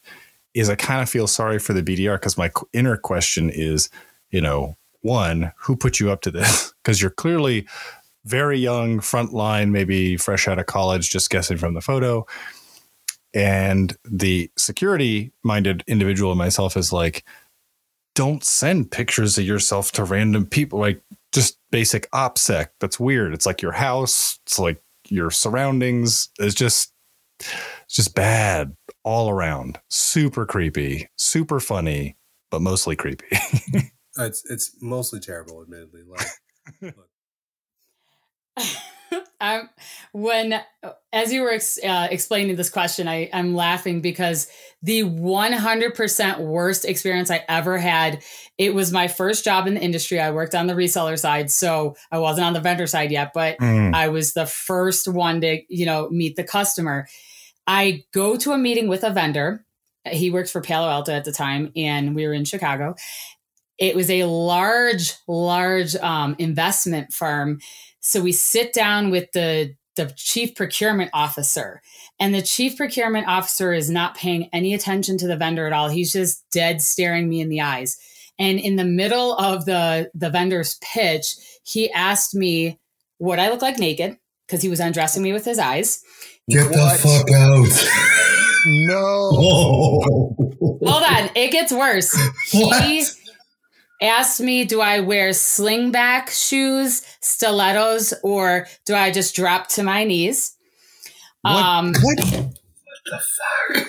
is 0.53 0.69
I 0.69 0.75
kind 0.75 1.01
of 1.01 1.09
feel 1.09 1.27
sorry 1.27 1.59
for 1.59 1.73
the 1.73 1.83
BDR 1.83 2.15
because 2.15 2.37
my 2.37 2.51
inner 2.73 2.97
question 2.97 3.49
is, 3.49 3.89
you 4.31 4.41
know, 4.41 4.75
one, 5.01 5.51
who 5.57 5.75
put 5.75 5.99
you 5.99 6.11
up 6.11 6.21
to 6.21 6.31
this? 6.31 6.73
Because 6.83 7.01
you're 7.01 7.11
clearly 7.11 7.67
very 8.25 8.57
young, 8.57 8.99
frontline, 8.99 9.69
maybe 9.69 10.15
fresh 10.15 10.47
out 10.47 10.57
of 10.57 10.65
college, 10.65 11.11
just 11.11 11.29
guessing 11.29 11.57
from 11.57 11.73
the 11.73 11.81
photo. 11.81 12.25
And 13.33 13.95
the 14.05 14.49
security 14.57 15.33
minded 15.43 15.83
individual 15.87 16.33
myself 16.35 16.77
is 16.77 16.91
like, 16.93 17.25
don't 18.15 18.43
send 18.43 18.91
pictures 18.91 19.37
of 19.37 19.43
yourself 19.43 19.91
to 19.91 20.03
random 20.05 20.45
people. 20.47 20.79
Like 20.79 21.01
just 21.31 21.57
basic 21.71 22.09
OPSEC. 22.11 22.67
That's 22.79 22.99
weird. 22.99 23.33
It's 23.33 23.45
like 23.45 23.61
your 23.61 23.71
house. 23.71 24.39
It's 24.45 24.59
like 24.59 24.81
your 25.09 25.31
surroundings. 25.31 26.29
It's 26.39 26.55
just 26.55 26.93
it's 27.39 27.95
just 27.95 28.15
bad 28.15 28.75
all 29.03 29.29
around. 29.29 29.79
Super 29.89 30.45
creepy, 30.45 31.07
super 31.17 31.59
funny, 31.59 32.17
but 32.51 32.61
mostly 32.61 32.95
creepy. 32.95 33.27
it's 34.17 34.43
it's 34.49 34.75
mostly 34.81 35.19
terrible, 35.19 35.61
admittedly. 35.61 36.03
Like, 36.03 36.95
um, 39.41 39.69
when 40.11 40.61
as 41.11 41.33
you 41.33 41.41
were 41.41 41.51
ex- 41.51 41.79
uh, 41.83 42.07
explaining 42.11 42.55
this 42.55 42.69
question, 42.69 43.07
I, 43.07 43.29
I'm 43.33 43.55
laughing 43.55 44.01
because 44.01 44.47
the 44.81 45.03
100% 45.03 46.39
worst 46.39 46.85
experience 46.85 47.29
I 47.29 47.43
ever 47.47 47.77
had. 47.77 48.23
It 48.57 48.73
was 48.73 48.91
my 48.91 49.07
first 49.07 49.43
job 49.43 49.67
in 49.67 49.73
the 49.73 49.81
industry. 49.81 50.19
I 50.19 50.31
worked 50.31 50.55
on 50.55 50.67
the 50.67 50.73
reseller 50.73 51.17
side, 51.17 51.51
so 51.51 51.95
I 52.11 52.19
wasn't 52.19 52.45
on 52.45 52.53
the 52.53 52.61
vendor 52.61 52.87
side 52.87 53.11
yet, 53.11 53.31
but 53.33 53.57
mm. 53.57 53.93
I 53.93 54.09
was 54.09 54.33
the 54.33 54.45
first 54.45 55.07
one 55.07 55.41
to 55.41 55.61
you 55.67 55.85
know 55.85 56.09
meet 56.09 56.35
the 56.35 56.43
customer 56.43 57.07
I 57.69 58.03
go 58.15 58.35
to 58.35 58.51
a 58.51 58.57
meeting 58.57 58.87
with 58.87 59.03
a 59.03 59.11
vendor. 59.11 59.63
He 60.03 60.31
worked 60.31 60.49
for 60.49 60.59
Palo 60.59 60.89
Alto 60.89 61.13
at 61.13 61.23
the 61.23 61.31
time, 61.31 61.71
and 61.75 62.15
we 62.15 62.25
were 62.25 62.33
in 62.33 62.43
Chicago. 62.43 62.95
It 63.77 63.95
was 63.95 64.09
a 64.09 64.23
large, 64.23 65.13
large 65.27 65.95
um, 65.97 66.35
investment 66.39 67.13
firm. 67.13 67.59
So 68.01 68.21
we 68.21 68.31
sit 68.31 68.73
down 68.73 69.09
with 69.09 69.31
the 69.33 69.75
the 69.95 70.13
chief 70.15 70.55
procurement 70.55 71.09
officer, 71.13 71.81
and 72.19 72.33
the 72.33 72.41
chief 72.41 72.77
procurement 72.77 73.27
officer 73.27 73.73
is 73.73 73.89
not 73.89 74.15
paying 74.15 74.49
any 74.53 74.73
attention 74.73 75.17
to 75.17 75.27
the 75.27 75.35
vendor 75.35 75.67
at 75.67 75.73
all. 75.73 75.89
He's 75.89 76.13
just 76.13 76.49
dead 76.51 76.81
staring 76.81 77.27
me 77.27 77.41
in 77.41 77.49
the 77.49 77.61
eyes. 77.61 77.97
And 78.37 78.59
in 78.59 78.77
the 78.77 78.85
middle 78.85 79.35
of 79.35 79.65
the 79.65 80.09
the 80.13 80.29
vendor's 80.29 80.79
pitch, 80.81 81.35
he 81.63 81.91
asked 81.91 82.33
me 82.33 82.79
what 83.17 83.39
I 83.39 83.49
look 83.49 83.61
like 83.61 83.77
naked 83.77 84.17
because 84.47 84.61
he 84.61 84.69
was 84.69 84.79
undressing 84.79 85.21
me 85.21 85.33
with 85.33 85.45
his 85.45 85.59
eyes. 85.59 86.01
Get 86.49 86.71
what? 86.71 86.93
the 86.93 87.07
fuck 87.07 87.31
out. 87.31 87.67
no. 88.87 90.01
Hold 90.81 91.03
on. 91.03 91.29
It 91.35 91.51
gets 91.51 91.71
worse. 91.71 92.17
What? 92.51 92.83
He 92.83 93.05
asked 94.01 94.41
me, 94.41 94.65
do 94.65 94.81
I 94.81 94.99
wear 94.99 95.29
slingback 95.29 96.29
shoes, 96.29 97.01
stilettos, 97.21 98.13
or 98.23 98.67
do 98.85 98.95
I 98.95 99.11
just 99.11 99.35
drop 99.35 99.67
to 99.69 99.83
my 99.83 100.03
knees? 100.03 100.55
What? 101.41 101.55
Um, 101.55 101.93
what? 102.01 102.19
what 102.19 102.53
the 103.05 103.21
fuck? 103.75 103.87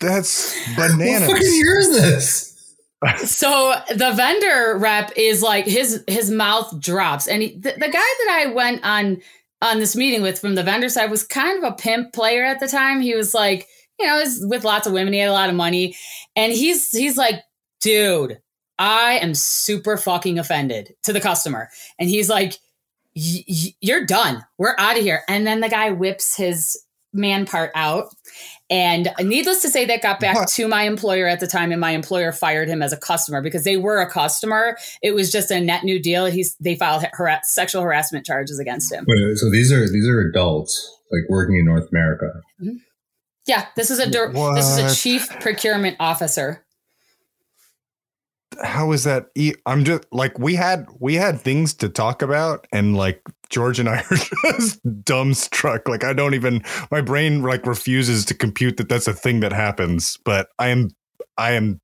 That's 0.00 0.74
bananas. 0.76 1.28
What 1.28 1.38
fucking 1.38 1.54
year 1.54 1.78
is 1.78 1.90
this? 1.90 2.50
so 3.26 3.74
the 3.90 4.12
vendor 4.12 4.78
rep 4.78 5.12
is 5.14 5.42
like 5.42 5.66
his 5.66 6.02
his 6.06 6.30
mouth 6.30 6.80
drops 6.80 7.28
and 7.28 7.42
he, 7.42 7.54
the, 7.54 7.72
the 7.72 7.90
guy 7.90 7.90
that 7.90 8.28
i 8.30 8.50
went 8.54 8.82
on 8.82 9.20
on 9.64 9.78
this 9.78 9.96
meeting 9.96 10.22
with 10.22 10.38
from 10.38 10.54
the 10.54 10.62
vendor 10.62 10.88
side 10.88 11.10
was 11.10 11.26
kind 11.26 11.62
of 11.62 11.72
a 11.72 11.74
pimp 11.74 12.12
player 12.12 12.44
at 12.44 12.60
the 12.60 12.68
time. 12.68 13.00
He 13.00 13.14
was 13.14 13.32
like, 13.32 13.66
you 13.98 14.06
know, 14.06 14.18
was 14.18 14.44
with 14.46 14.62
lots 14.62 14.86
of 14.86 14.92
women. 14.92 15.12
He 15.12 15.18
had 15.18 15.30
a 15.30 15.32
lot 15.32 15.48
of 15.48 15.54
money, 15.54 15.96
and 16.36 16.52
he's 16.52 16.90
he's 16.90 17.16
like, 17.16 17.42
dude, 17.80 18.38
I 18.78 19.18
am 19.18 19.34
super 19.34 19.96
fucking 19.96 20.38
offended 20.38 20.94
to 21.04 21.12
the 21.12 21.20
customer, 21.20 21.68
and 21.98 22.08
he's 22.08 22.28
like, 22.28 22.58
you're 23.14 24.04
done. 24.04 24.44
We're 24.58 24.74
out 24.78 24.96
of 24.96 25.02
here. 25.02 25.22
And 25.28 25.46
then 25.46 25.60
the 25.60 25.68
guy 25.68 25.90
whips 25.90 26.36
his 26.36 26.76
man 27.12 27.46
part 27.46 27.70
out. 27.74 28.08
And 28.68 29.10
needless 29.20 29.62
to 29.62 29.68
say, 29.68 29.84
that 29.84 30.02
got 30.02 30.18
back 30.18 30.34
what? 30.34 30.48
to 30.48 30.66
my 30.66 30.82
employer 30.82 31.26
at 31.26 31.38
the 31.38 31.46
time, 31.46 31.70
and 31.70 31.80
my 31.80 31.92
employer 31.92 32.32
fired 32.32 32.68
him 32.68 32.82
as 32.82 32.92
a 32.92 32.96
customer 32.96 33.40
because 33.40 33.62
they 33.62 33.76
were 33.76 34.00
a 34.00 34.10
customer. 34.10 34.76
It 35.02 35.12
was 35.12 35.30
just 35.30 35.50
a 35.50 35.60
net 35.60 35.84
new 35.84 36.02
deal. 36.02 36.26
He's 36.26 36.56
they 36.56 36.74
filed 36.74 37.04
har- 37.16 37.40
sexual 37.44 37.82
harassment 37.82 38.26
charges 38.26 38.58
against 38.58 38.92
him. 38.92 39.04
Wait, 39.06 39.36
so 39.36 39.50
these 39.50 39.70
are 39.70 39.88
these 39.88 40.08
are 40.08 40.20
adults 40.20 40.98
like 41.12 41.22
working 41.28 41.56
in 41.56 41.66
North 41.66 41.88
America. 41.92 42.32
Mm-hmm. 42.60 42.76
Yeah, 43.46 43.66
this 43.76 43.90
is 43.90 44.00
a 44.00 44.06
this 44.08 44.66
is 44.66 44.78
a 44.78 44.94
chief 44.94 45.28
procurement 45.40 45.98
officer 46.00 46.63
how 48.62 48.92
is 48.92 49.04
that 49.04 49.26
i'm 49.66 49.84
just 49.84 50.04
like 50.12 50.38
we 50.38 50.54
had 50.54 50.86
we 51.00 51.14
had 51.14 51.40
things 51.40 51.74
to 51.74 51.88
talk 51.88 52.22
about 52.22 52.66
and 52.72 52.96
like 52.96 53.22
george 53.50 53.78
and 53.78 53.88
i 53.88 53.98
are 53.98 54.16
just 54.58 54.84
dumbstruck. 55.04 55.88
Like 55.88 56.04
i 56.04 56.12
don't 56.12 56.34
even 56.34 56.62
my 56.90 57.00
brain 57.00 57.42
like 57.42 57.66
refuses 57.66 58.24
to 58.26 58.34
compute 58.34 58.76
that 58.76 58.88
that's 58.88 59.08
a 59.08 59.12
thing 59.12 59.40
that 59.40 59.52
happens 59.52 60.18
but 60.24 60.48
i 60.58 60.68
am 60.68 60.90
i 61.38 61.52
am 61.52 61.80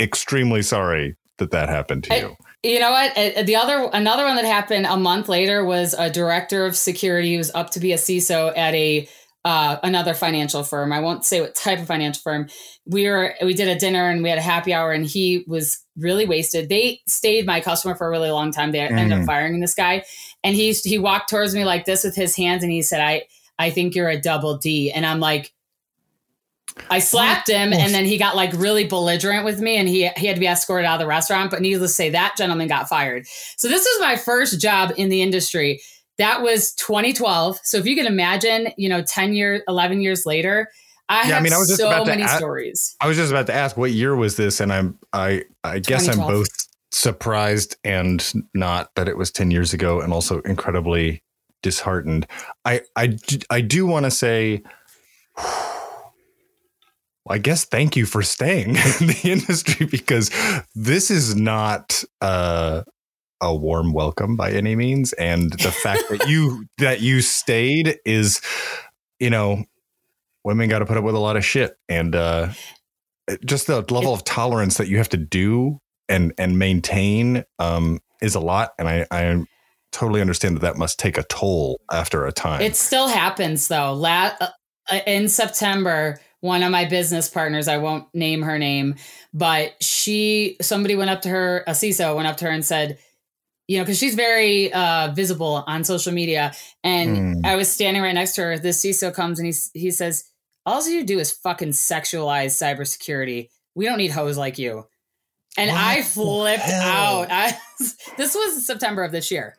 extremely 0.00 0.62
sorry 0.62 1.16
that 1.38 1.50
that 1.50 1.68
happened 1.68 2.04
to 2.04 2.18
you. 2.18 2.36
you 2.62 2.78
know 2.78 2.90
what? 2.90 3.16
Uh, 3.16 3.42
the 3.42 3.56
other 3.56 3.88
another 3.92 4.24
one 4.24 4.36
that 4.36 4.44
happened 4.44 4.86
a 4.86 4.96
month 4.96 5.28
later 5.28 5.64
was 5.64 5.94
a 5.94 6.10
director 6.10 6.64
of 6.64 6.76
security 6.76 7.32
who 7.32 7.38
was 7.38 7.50
up 7.54 7.70
to 7.70 7.80
be 7.80 7.92
a 7.92 7.96
ciso 7.96 8.56
at 8.56 8.74
a 8.74 9.08
uh, 9.44 9.76
another 9.82 10.14
financial 10.14 10.64
firm. 10.64 10.92
I 10.92 11.00
won't 11.00 11.24
say 11.24 11.40
what 11.40 11.54
type 11.54 11.78
of 11.78 11.86
financial 11.86 12.22
firm. 12.22 12.48
We 12.86 13.08
were 13.08 13.34
we 13.42 13.52
did 13.52 13.68
a 13.68 13.78
dinner 13.78 14.08
and 14.08 14.22
we 14.22 14.30
had 14.30 14.38
a 14.38 14.42
happy 14.42 14.72
hour 14.72 14.92
and 14.92 15.04
he 15.04 15.44
was 15.46 15.84
really 15.96 16.26
wasted. 16.26 16.68
They 16.68 17.02
stayed 17.06 17.46
my 17.46 17.60
customer 17.60 17.94
for 17.94 18.06
a 18.06 18.10
really 18.10 18.30
long 18.30 18.52
time. 18.52 18.72
They 18.72 18.78
mm. 18.78 18.90
ended 18.90 19.12
up 19.12 19.24
mm. 19.24 19.26
firing 19.26 19.60
this 19.60 19.74
guy, 19.74 20.04
and 20.42 20.56
he 20.56 20.72
he 20.72 20.98
walked 20.98 21.28
towards 21.28 21.54
me 21.54 21.64
like 21.64 21.84
this 21.84 22.04
with 22.04 22.16
his 22.16 22.34
hands 22.34 22.62
and 22.62 22.72
he 22.72 22.82
said, 22.82 23.00
"I 23.00 23.24
I 23.58 23.70
think 23.70 23.94
you're 23.94 24.08
a 24.08 24.20
double 24.20 24.56
D," 24.56 24.90
and 24.90 25.04
I'm 25.04 25.20
like. 25.20 25.52
I 26.90 26.98
slapped 26.98 27.48
him 27.48 27.72
and 27.72 27.94
then 27.94 28.04
he 28.04 28.18
got 28.18 28.34
like 28.34 28.52
really 28.54 28.82
belligerent 28.82 29.44
with 29.44 29.60
me 29.60 29.76
and 29.76 29.86
he 29.86 30.10
he 30.16 30.26
had 30.26 30.34
to 30.34 30.40
be 30.40 30.48
escorted 30.48 30.84
out 30.84 30.94
of 30.94 31.00
the 31.00 31.06
restaurant. 31.06 31.52
But 31.52 31.62
needless 31.62 31.92
to 31.92 31.94
say, 31.94 32.10
that 32.10 32.34
gentleman 32.36 32.66
got 32.66 32.88
fired. 32.88 33.28
So 33.56 33.68
this 33.68 33.86
is 33.86 34.00
my 34.00 34.16
first 34.16 34.60
job 34.60 34.92
in 34.96 35.08
the 35.08 35.22
industry 35.22 35.80
that 36.18 36.42
was 36.42 36.72
2012. 36.74 37.58
So 37.62 37.78
if 37.78 37.86
you 37.86 37.96
can 37.96 38.06
imagine, 38.06 38.68
you 38.76 38.88
know, 38.88 39.02
10 39.02 39.34
years, 39.34 39.62
11 39.68 40.00
years 40.00 40.24
later, 40.26 40.68
I 41.08 41.28
yeah, 41.28 41.36
I 41.36 41.40
mean, 41.40 41.52
I 41.52 41.58
was 41.58 41.68
just 41.68 41.80
so 41.80 41.88
about 41.88 42.06
many 42.06 42.22
ask, 42.22 42.38
stories. 42.38 42.96
I 43.00 43.06
was 43.08 43.16
just 43.16 43.30
about 43.30 43.46
to 43.48 43.54
ask 43.54 43.76
what 43.76 43.90
year 43.90 44.16
was 44.16 44.36
this, 44.36 44.60
and 44.60 44.72
I'm 44.72 44.98
I 45.12 45.44
I 45.62 45.78
guess 45.78 46.08
I'm 46.08 46.18
both 46.18 46.48
surprised 46.92 47.76
and 47.84 48.46
not 48.54 48.94
that 48.94 49.08
it 49.08 49.18
was 49.18 49.30
10 49.30 49.50
years 49.50 49.74
ago, 49.74 50.00
and 50.00 50.12
also 50.12 50.40
incredibly 50.42 51.22
disheartened. 51.62 52.26
I 52.64 52.82
I 52.96 53.18
I 53.50 53.60
do 53.60 53.86
want 53.86 54.04
to 54.04 54.10
say. 54.10 54.62
I 57.26 57.38
guess 57.38 57.64
thank 57.64 57.96
you 57.96 58.04
for 58.04 58.20
staying 58.20 58.68
in 59.00 59.06
the 59.06 59.20
industry 59.24 59.86
because 59.86 60.30
this 60.74 61.10
is 61.10 61.34
not 61.34 62.04
uh, 62.20 62.82
a 63.40 63.54
warm 63.54 63.92
welcome 63.92 64.36
by 64.36 64.50
any 64.50 64.76
means 64.76 65.12
and 65.14 65.52
the 65.52 65.70
fact 65.70 66.04
that 66.08 66.28
you 66.28 66.64
that 66.78 67.00
you 67.00 67.20
stayed 67.20 67.98
is 68.04 68.40
you 69.18 69.30
know 69.30 69.64
women 70.44 70.68
got 70.68 70.80
to 70.80 70.86
put 70.86 70.96
up 70.96 71.04
with 71.04 71.14
a 71.14 71.20
lot 71.20 71.36
of 71.36 71.44
shit 71.44 71.76
and 71.88 72.14
uh 72.14 72.48
just 73.44 73.66
the 73.66 73.80
level 73.90 74.12
of 74.12 74.22
tolerance 74.24 74.76
that 74.76 74.88
you 74.88 74.98
have 74.98 75.08
to 75.08 75.16
do 75.16 75.78
and 76.08 76.32
and 76.38 76.58
maintain 76.58 77.44
um 77.58 78.00
is 78.22 78.34
a 78.34 78.40
lot 78.40 78.72
and 78.78 78.88
i 78.88 79.06
i 79.10 79.44
totally 79.94 80.20
understand 80.20 80.56
that 80.56 80.60
that 80.60 80.76
must 80.76 80.98
take 80.98 81.16
a 81.16 81.22
toll 81.24 81.80
after 81.92 82.26
a 82.26 82.32
time. 82.32 82.60
It 82.60 82.74
still 82.74 83.06
happens 83.06 83.68
though. 83.68 83.94
La- 83.94 84.32
uh, 84.40 84.48
in 85.06 85.30
september 85.30 86.20
one 86.40 86.62
of 86.62 86.70
my 86.70 86.84
business 86.84 87.26
partners 87.26 87.68
i 87.68 87.78
won't 87.78 88.06
name 88.14 88.42
her 88.42 88.58
name 88.58 88.96
but 89.32 89.72
she 89.82 90.58
somebody 90.60 90.94
went 90.94 91.08
up 91.08 91.22
to 91.22 91.30
her 91.30 91.64
a 91.66 91.70
ciso 91.70 92.14
went 92.14 92.28
up 92.28 92.36
to 92.36 92.44
her 92.44 92.50
and 92.50 92.66
said 92.66 92.98
you 93.66 93.78
know, 93.78 93.84
because 93.84 93.98
she's 93.98 94.14
very 94.14 94.72
uh, 94.72 95.12
visible 95.12 95.64
on 95.66 95.84
social 95.84 96.12
media. 96.12 96.52
And 96.82 97.42
mm. 97.42 97.46
I 97.46 97.56
was 97.56 97.70
standing 97.70 98.02
right 98.02 98.14
next 98.14 98.34
to 98.34 98.42
her. 98.42 98.58
This 98.58 98.84
CISO 98.84 99.12
comes 99.12 99.38
and 99.38 99.46
he 99.46 99.54
he 99.78 99.90
says, 99.90 100.24
"All 100.66 100.86
you 100.86 101.04
do 101.04 101.18
is 101.18 101.32
fucking 101.32 101.70
sexualize 101.70 102.52
cybersecurity. 102.52 103.48
We 103.74 103.86
don't 103.86 103.98
need 103.98 104.10
hoes 104.10 104.36
like 104.36 104.58
you." 104.58 104.86
And 105.56 105.70
what 105.70 105.80
I 105.80 106.02
flipped 106.02 106.68
out. 106.68 107.28
I, 107.30 107.56
this 108.16 108.34
was 108.34 108.66
September 108.66 109.04
of 109.04 109.12
this 109.12 109.30
year 109.30 109.56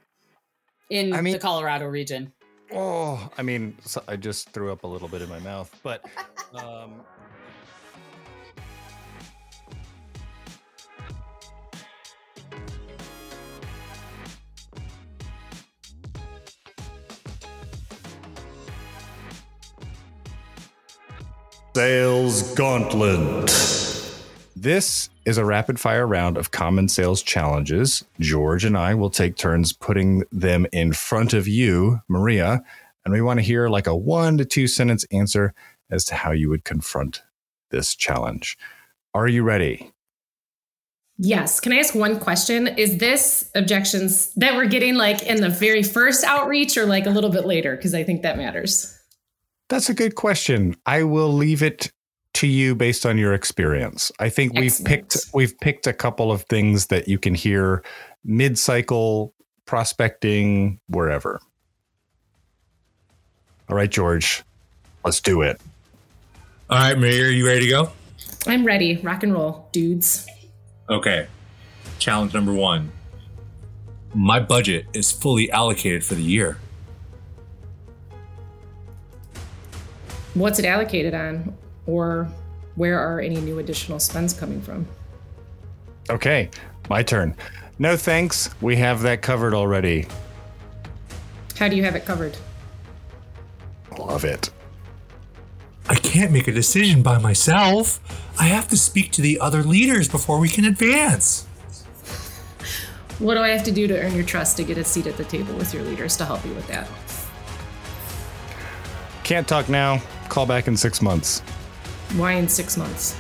in 0.90 1.14
I 1.14 1.22
mean, 1.22 1.34
the 1.34 1.40
Colorado 1.40 1.86
region. 1.86 2.34
Oh, 2.74 3.30
I 3.38 3.44
mean, 3.44 3.78
I 4.08 4.16
just 4.16 4.50
threw 4.50 4.72
up 4.72 4.84
a 4.84 4.88
little 4.88 5.08
bit 5.08 5.22
in 5.22 5.30
my 5.30 5.40
mouth, 5.40 5.74
but. 5.84 6.04
Um, 6.54 7.02
Sales 21.76 22.54
Gauntlet. 22.54 23.52
This 24.56 25.10
is 25.26 25.38
a 25.38 25.44
rapid 25.44 25.78
fire 25.78 26.08
round 26.08 26.38
of 26.38 26.52
common 26.52 26.88
sales 26.88 27.22
challenges. 27.22 28.06
George 28.18 28.64
and 28.64 28.78
I 28.78 28.94
will 28.94 29.10
take 29.10 29.36
turns 29.36 29.74
putting 29.74 30.24
them 30.32 30.66
in 30.72 30.94
front 30.94 31.34
of 31.34 31.50
you, 31.50 32.00
Maria, 32.08 32.64
and 33.04 33.14
we 33.14 33.22
want 33.22 33.40
to 33.40 33.46
hear 33.46 33.68
like 33.68 33.88
a 33.88 33.96
one 33.96 34.38
to 34.38 34.46
two 34.46 34.70
sentence 34.70 35.04
answer 35.12 35.54
as 35.92 36.06
to 36.06 36.16
how 36.16 36.32
you 36.32 36.48
would 36.48 36.64
confront 36.64 37.24
this 37.72 37.94
challenge. 37.94 38.58
Are 39.14 39.28
you 39.28 39.44
ready? 39.44 39.92
Yes. 41.18 41.60
Can 41.60 41.74
I 41.74 41.80
ask 41.80 41.94
one 41.94 42.22
question? 42.22 42.70
Is 42.70 43.00
this 43.00 43.52
objections 43.54 44.34
that 44.36 44.56
we're 44.56 44.70
getting 44.70 44.96
like 44.96 45.24
in 45.24 45.42
the 45.42 45.50
very 45.50 45.84
first 45.84 46.24
outreach 46.24 46.78
or 46.78 46.86
like 46.86 47.06
a 47.06 47.10
little 47.10 47.32
bit 47.32 47.46
later? 47.46 47.76
Because 47.76 47.94
I 47.94 48.06
think 48.06 48.22
that 48.22 48.38
matters. 48.38 48.95
That's 49.70 49.90
a 49.90 49.94
good 49.94 50.16
question. 50.16 50.76
I 50.86 51.04
will 51.04 51.34
leave 51.34 51.64
it 51.64 51.92
to 52.36 52.48
you 52.48 52.76
based 52.76 53.06
on 53.06 53.18
your 53.18 53.34
experience. 53.34 54.12
I 54.20 54.30
think 54.30 54.52
Excellent. 54.56 54.62
we've 54.64 54.86
picked 54.86 55.18
we've 55.34 55.60
picked 55.60 55.88
a 55.88 55.94
couple 55.94 56.32
of 56.32 56.44
things 56.44 56.88
that 56.88 57.08
you 57.08 57.18
can 57.18 57.34
hear 57.34 57.84
mid-cycle 58.24 59.34
prospecting 59.66 60.80
wherever. 60.88 61.40
All 63.70 63.76
right, 63.76 63.90
George. 63.90 64.44
Let's 65.04 65.22
do 65.22 65.42
it. 65.42 65.60
All 66.70 66.78
right, 66.78 66.98
Maria, 66.98 67.26
are 67.26 67.30
you 67.30 67.48
ready 67.48 67.62
to 67.62 67.70
go? 67.70 67.92
I'm 68.48 68.66
ready. 68.66 68.98
Rock 68.98 69.24
and 69.24 69.34
roll, 69.34 69.70
dudes. 69.72 70.28
Okay. 70.90 71.28
Challenge 72.00 72.34
number 72.34 72.54
1. 72.54 72.92
My 74.14 74.40
budget 74.40 74.86
is 74.94 75.12
fully 75.12 75.50
allocated 75.52 76.04
for 76.04 76.16
the 76.16 76.22
year. 76.22 76.58
What's 80.36 80.60
it 80.60 80.66
allocated 80.66 81.14
on 81.14 81.58
or 81.88 82.30
where 82.76 83.00
are 83.00 83.20
any 83.20 83.38
new 83.42 83.60
additional 83.60 84.00
spends 84.00 84.34
coming 84.34 84.62
from? 84.62 84.88
Okay 86.10 86.50
my 86.90 87.04
turn. 87.04 87.36
No 87.80 87.98
thanks 87.98 88.50
we 88.62 88.76
have 88.78 89.02
that 89.02 89.22
covered 89.22 89.54
already. 89.54 90.08
How 91.58 91.68
do 91.68 91.76
you 91.76 91.84
have 91.84 91.96
it 91.96 92.06
covered? 92.06 92.38
Love 93.98 94.26
it. 94.26 94.50
I 95.88 95.96
can't 95.96 96.32
make 96.32 96.48
a 96.48 96.52
decision 96.52 97.04
by 97.04 97.18
myself. 97.20 98.00
I 98.40 98.46
have 98.46 98.68
to 98.70 98.78
speak 98.78 99.12
to 99.14 99.22
the 99.22 99.40
other 99.40 99.64
leaders 99.64 100.10
before 100.10 100.40
we 100.40 100.50
can 100.50 100.66
advance. 100.66 101.46
What 103.20 103.36
do 103.36 103.42
i 103.42 103.48
have 103.48 103.64
to 103.64 103.72
do 103.72 103.88
to 103.88 103.98
earn 103.98 104.14
your 104.14 104.26
trust 104.26 104.58
to 104.58 104.64
get 104.66 104.78
a 104.78 104.84
seat 104.84 105.08
at 105.08 105.16
the 105.16 105.24
table 105.24 105.54
with 105.56 105.74
your 105.74 105.84
leaders 105.84 106.18
to 106.18 106.26
help 106.26 106.46
you 106.46 106.54
with 106.54 106.68
that? 106.68 106.90
Can't 109.24 109.48
talk 109.48 109.70
now. 109.70 110.02
Call 110.30 110.46
back 110.46 110.68
in 110.68 110.76
six 110.76 111.02
months. 111.02 111.40
Why 112.16 112.34
in 112.34 112.48
six 112.48 112.78
months? 112.78 113.18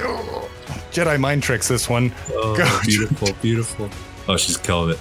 Oh, 0.00 0.50
Jedi 0.90 1.18
mind 1.18 1.42
tricks 1.42 1.68
this 1.68 1.88
one. 1.88 2.12
Oh, 2.30 2.56
Go. 2.56 2.80
beautiful, 2.84 3.28
beautiful. 3.40 3.90
Oh, 4.28 4.36
she's 4.36 4.56
killed 4.56 4.90
it. 4.90 4.98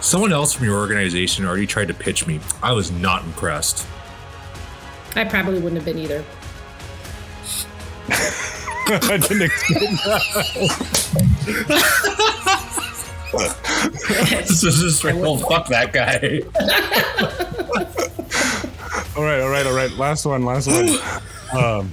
Someone 0.00 0.32
else 0.32 0.52
from 0.52 0.66
your 0.66 0.78
organization 0.78 1.44
already 1.44 1.66
tried 1.66 1.88
to 1.88 1.94
pitch 1.94 2.26
me. 2.26 2.40
I 2.62 2.72
was 2.72 2.90
not 2.90 3.24
impressed. 3.24 3.86
I 5.14 5.24
probably 5.24 5.60
wouldn't 5.60 5.76
have 5.76 5.84
been 5.84 5.98
either. 5.98 6.24
I 8.92 9.18
didn't 9.18 9.42
expect 9.42 9.80
that. 10.04 10.30
this 14.48 14.64
is 14.64 14.80
just 14.80 14.98
straight 14.98 15.14
old 15.16 15.42
fuck 15.42 15.68
that 15.68 15.92
guy. 15.92 16.40
all 19.16 19.22
right, 19.24 19.40
all 19.40 19.48
right, 19.50 19.66
all 19.66 19.74
right. 19.74 19.90
Last 19.92 20.24
one, 20.26 20.44
last 20.44 20.66
one. 20.68 20.88
Um, 21.52 21.90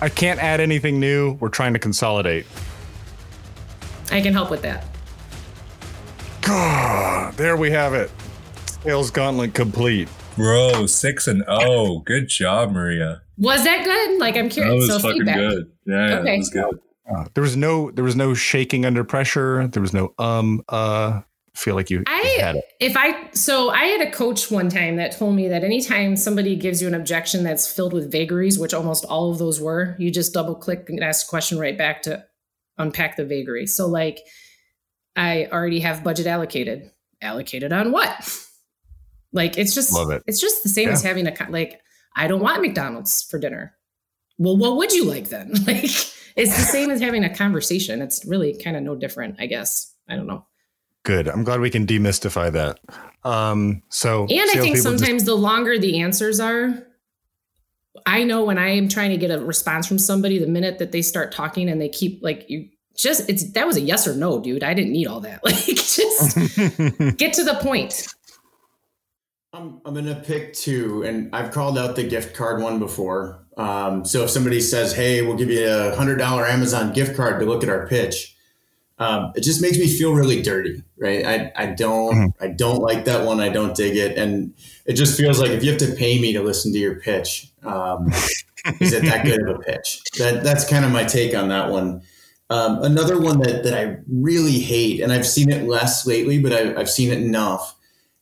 I 0.00 0.08
can't 0.08 0.38
add 0.40 0.60
anything 0.60 1.00
new. 1.00 1.32
We're 1.40 1.48
trying 1.48 1.72
to 1.72 1.80
consolidate. 1.80 2.46
I 4.12 4.20
can 4.20 4.32
help 4.32 4.48
with 4.48 4.62
that. 4.62 4.84
God, 6.42 7.34
there 7.34 7.56
we 7.56 7.70
have 7.72 7.94
it. 7.94 8.10
Sales 8.84 9.10
gauntlet 9.10 9.54
complete. 9.54 10.08
Bro, 10.36 10.86
six 10.86 11.26
and 11.28 11.42
oh, 11.48 11.98
good 12.00 12.28
job, 12.28 12.70
Maria. 12.70 13.22
Was 13.38 13.64
that 13.64 13.84
good? 13.84 14.20
Like 14.20 14.36
I'm 14.36 14.48
curious. 14.48 14.86
That 14.86 14.86
curious. 14.86 14.88
was 14.88 15.02
so 15.02 15.08
fucking 15.08 15.20
feedback. 15.22 15.36
good. 15.36 15.72
Yeah, 15.86 15.94
yeah, 16.08 16.14
Okay. 16.18 16.30
that 16.30 16.38
was 16.38 16.48
good. 16.50 16.80
Uh, 17.12 17.24
there 17.34 17.42
was 17.42 17.56
no 17.56 17.90
there 17.90 18.04
was 18.04 18.14
no 18.16 18.34
shaking 18.34 18.84
under 18.86 19.02
pressure. 19.02 19.66
There 19.66 19.82
was 19.82 19.92
no 19.92 20.14
um 20.18 20.62
uh 20.68 21.22
feel 21.54 21.74
like 21.74 21.90
you, 21.90 22.02
I- 22.06 22.36
had 22.40 22.56
it. 22.56 22.64
If 22.80 22.96
I 22.96 23.30
so 23.32 23.70
I 23.70 23.84
had 23.84 24.06
a 24.06 24.10
coach 24.10 24.50
one 24.50 24.68
time 24.68 24.96
that 24.96 25.12
told 25.16 25.34
me 25.36 25.48
that 25.48 25.64
anytime 25.64 26.16
somebody 26.16 26.56
gives 26.56 26.80
you 26.80 26.88
an 26.88 26.94
objection 26.94 27.44
that's 27.44 27.70
filled 27.70 27.92
with 27.92 28.10
vagaries, 28.10 28.58
which 28.58 28.74
almost 28.74 29.04
all 29.04 29.30
of 29.30 29.38
those 29.38 29.60
were, 29.60 29.94
you 29.98 30.10
just 30.10 30.32
double 30.32 30.54
click 30.54 30.86
and 30.88 31.02
ask 31.02 31.26
a 31.26 31.30
question 31.30 31.58
right 31.58 31.76
back 31.76 32.02
to 32.02 32.24
unpack 32.78 33.16
the 33.16 33.24
vagary. 33.24 33.66
So 33.66 33.86
like 33.86 34.20
I 35.16 35.46
already 35.52 35.80
have 35.80 36.02
budget 36.04 36.26
allocated. 36.26 36.90
Allocated 37.20 37.72
on 37.72 37.92
what? 37.92 38.38
Like 39.32 39.56
it's 39.56 39.74
just 39.74 39.92
Love 39.92 40.10
it. 40.10 40.22
it's 40.26 40.40
just 40.40 40.62
the 40.62 40.68
same 40.68 40.88
as 40.88 41.02
having 41.02 41.26
a 41.26 41.34
like 41.50 41.80
I 42.16 42.26
don't 42.26 42.40
want 42.40 42.60
McDonald's 42.62 43.22
for 43.22 43.38
dinner. 43.38 43.74
Well, 44.38 44.56
what 44.56 44.76
would 44.76 44.92
you 44.92 45.04
like 45.04 45.28
then? 45.28 45.52
Like 45.66 45.84
it's 46.34 46.56
the 46.56 46.62
same 46.62 46.90
as 46.90 47.00
having 47.00 47.24
a 47.24 47.34
conversation. 47.34 48.00
It's 48.02 48.24
really 48.24 48.56
kind 48.58 48.74
of 48.76 48.82
no 48.82 48.96
different, 48.96 49.36
I 49.38 49.46
guess. 49.46 49.94
I 50.08 50.16
don't 50.16 50.26
know. 50.26 50.46
Good. 51.04 51.28
I'm 51.28 51.42
glad 51.44 51.60
we 51.60 51.70
can 51.70 51.86
demystify 51.86 52.52
that. 52.52 52.78
Um 53.24 53.82
so 53.88 54.22
And 54.22 54.32
I 54.32 54.36
think 54.36 54.48
salespeople 54.50 54.72
just- 54.74 54.82
sometimes 54.82 55.24
the 55.24 55.34
longer 55.34 55.78
the 55.78 56.00
answers 56.00 56.40
are, 56.40 56.86
I 58.06 58.24
know 58.24 58.44
when 58.44 58.58
I 58.58 58.70
am 58.70 58.88
trying 58.88 59.10
to 59.10 59.16
get 59.16 59.30
a 59.30 59.38
response 59.44 59.86
from 59.86 59.98
somebody, 59.98 60.38
the 60.38 60.46
minute 60.46 60.78
that 60.78 60.92
they 60.92 61.02
start 61.02 61.32
talking 61.32 61.68
and 61.68 61.80
they 61.80 61.88
keep 61.88 62.20
like 62.22 62.46
you 62.48 62.68
just 62.96 63.28
it's 63.28 63.52
that 63.52 63.66
was 63.66 63.76
a 63.76 63.80
yes 63.80 64.06
or 64.06 64.14
no, 64.14 64.40
dude. 64.40 64.62
I 64.62 64.74
didn't 64.74 64.92
need 64.92 65.06
all 65.06 65.20
that. 65.20 65.40
Like 65.44 65.54
just 65.54 66.36
get 67.18 67.32
to 67.34 67.44
the 67.44 67.58
point. 67.62 68.06
I'm, 69.54 69.80
I'm 69.84 69.92
going 69.92 70.06
to 70.06 70.14
pick 70.14 70.54
two, 70.54 71.02
and 71.02 71.28
I've 71.34 71.50
called 71.50 71.76
out 71.76 71.94
the 71.94 72.04
gift 72.04 72.34
card 72.34 72.62
one 72.62 72.78
before. 72.78 73.44
Um, 73.58 74.02
so 74.04 74.24
if 74.24 74.30
somebody 74.30 74.60
says, 74.62 74.94
"Hey, 74.94 75.20
we'll 75.20 75.36
give 75.36 75.50
you 75.50 75.68
a 75.68 75.94
hundred 75.94 76.16
dollar 76.16 76.46
Amazon 76.46 76.92
gift 76.94 77.16
card 77.16 77.38
to 77.40 77.44
look 77.46 77.62
at 77.62 77.68
our 77.68 77.86
pitch," 77.86 78.31
um, 78.98 79.32
it 79.34 79.42
just 79.42 79.60
makes 79.60 79.78
me 79.78 79.86
feel 79.86 80.12
really 80.12 80.42
dirty, 80.42 80.82
right? 80.98 81.24
I, 81.24 81.52
I 81.56 81.66
don't 81.66 82.34
I 82.40 82.48
don't 82.48 82.80
like 82.80 83.04
that 83.06 83.26
one. 83.26 83.40
I 83.40 83.48
don't 83.48 83.74
dig 83.74 83.96
it, 83.96 84.16
and 84.16 84.54
it 84.86 84.94
just 84.94 85.16
feels 85.16 85.40
like 85.40 85.50
if 85.50 85.64
you 85.64 85.70
have 85.70 85.80
to 85.80 85.94
pay 85.94 86.20
me 86.20 86.32
to 86.34 86.42
listen 86.42 86.72
to 86.72 86.78
your 86.78 86.96
pitch, 86.96 87.50
um, 87.64 88.08
is 88.80 88.92
it 88.92 89.04
that 89.04 89.24
good 89.24 89.42
of 89.42 89.56
a 89.56 89.58
pitch? 89.58 90.02
That 90.18 90.44
that's 90.44 90.68
kind 90.68 90.84
of 90.84 90.92
my 90.92 91.04
take 91.04 91.34
on 91.34 91.48
that 91.48 91.70
one. 91.70 92.02
Um, 92.50 92.82
another 92.82 93.18
one 93.18 93.40
that 93.40 93.64
that 93.64 93.74
I 93.74 93.96
really 94.08 94.60
hate, 94.60 95.00
and 95.00 95.12
I've 95.12 95.26
seen 95.26 95.50
it 95.50 95.66
less 95.66 96.06
lately, 96.06 96.38
but 96.38 96.52
I, 96.52 96.78
I've 96.78 96.90
seen 96.90 97.10
it 97.10 97.18
enough 97.18 97.74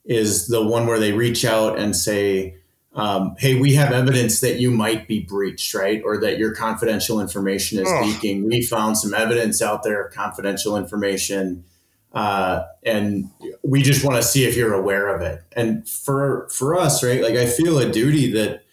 is 0.04 0.48
the 0.48 0.66
one 0.66 0.86
where 0.86 0.98
they 0.98 1.12
reach 1.12 1.44
out 1.44 1.78
and 1.78 1.94
say, 1.94 2.56
um, 2.94 3.36
"Hey, 3.38 3.54
we 3.54 3.74
have 3.74 3.92
evidence 3.92 4.40
that 4.40 4.58
you 4.58 4.70
might 4.70 5.06
be 5.06 5.20
breached, 5.20 5.74
right, 5.74 6.02
or 6.04 6.18
that 6.18 6.38
your 6.38 6.54
confidential 6.54 7.20
information 7.20 7.78
is 7.78 7.88
Ugh. 7.88 8.04
leaking. 8.06 8.44
We 8.44 8.62
found 8.62 8.98
some 8.98 9.14
evidence 9.14 9.62
out 9.62 9.82
there 9.82 10.02
of 10.02 10.12
confidential 10.12 10.76
information, 10.76 11.64
uh, 12.12 12.64
and 12.82 13.30
we 13.62 13.82
just 13.82 14.04
want 14.04 14.16
to 14.16 14.22
see 14.22 14.44
if 14.44 14.56
you're 14.56 14.74
aware 14.74 15.14
of 15.14 15.22
it." 15.22 15.42
And 15.52 15.88
for 15.88 16.48
for 16.50 16.78
us, 16.78 17.04
right, 17.04 17.22
like 17.22 17.36
I 17.36 17.46
feel 17.46 17.78
a 17.78 17.90
duty 17.90 18.30
that 18.32 18.64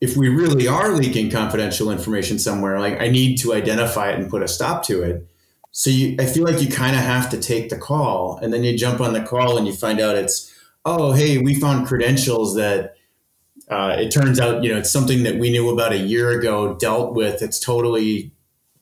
if 0.00 0.16
we 0.16 0.28
really 0.28 0.68
are 0.68 0.92
leaking 0.92 1.30
confidential 1.30 1.90
information 1.90 2.38
somewhere, 2.38 2.78
like 2.78 3.00
I 3.00 3.08
need 3.08 3.36
to 3.38 3.54
identify 3.54 4.10
it 4.10 4.18
and 4.18 4.28
put 4.28 4.42
a 4.42 4.48
stop 4.48 4.82
to 4.84 5.02
it. 5.02 5.26
So 5.72 5.90
you, 5.90 6.16
I 6.18 6.26
feel 6.26 6.44
like 6.44 6.62
you 6.62 6.68
kind 6.68 6.96
of 6.96 7.02
have 7.02 7.28
to 7.30 7.38
take 7.38 7.68
the 7.68 7.78
call, 7.78 8.38
and 8.38 8.52
then 8.52 8.64
you 8.64 8.76
jump 8.76 9.00
on 9.00 9.12
the 9.12 9.22
call 9.22 9.58
and 9.58 9.66
you 9.66 9.72
find 9.72 10.00
out 10.00 10.16
it's, 10.16 10.52
oh, 10.84 11.12
hey, 11.12 11.38
we 11.38 11.54
found 11.54 11.86
credentials 11.86 12.54
that 12.56 12.96
uh, 13.68 13.96
it 13.98 14.10
turns 14.10 14.38
out 14.40 14.62
you 14.62 14.70
know 14.70 14.78
it's 14.78 14.90
something 14.90 15.22
that 15.24 15.36
we 15.38 15.50
knew 15.50 15.68
about 15.70 15.92
a 15.92 15.98
year 15.98 16.30
ago, 16.38 16.74
dealt 16.76 17.14
with. 17.14 17.42
It's 17.42 17.58
totally 17.58 18.32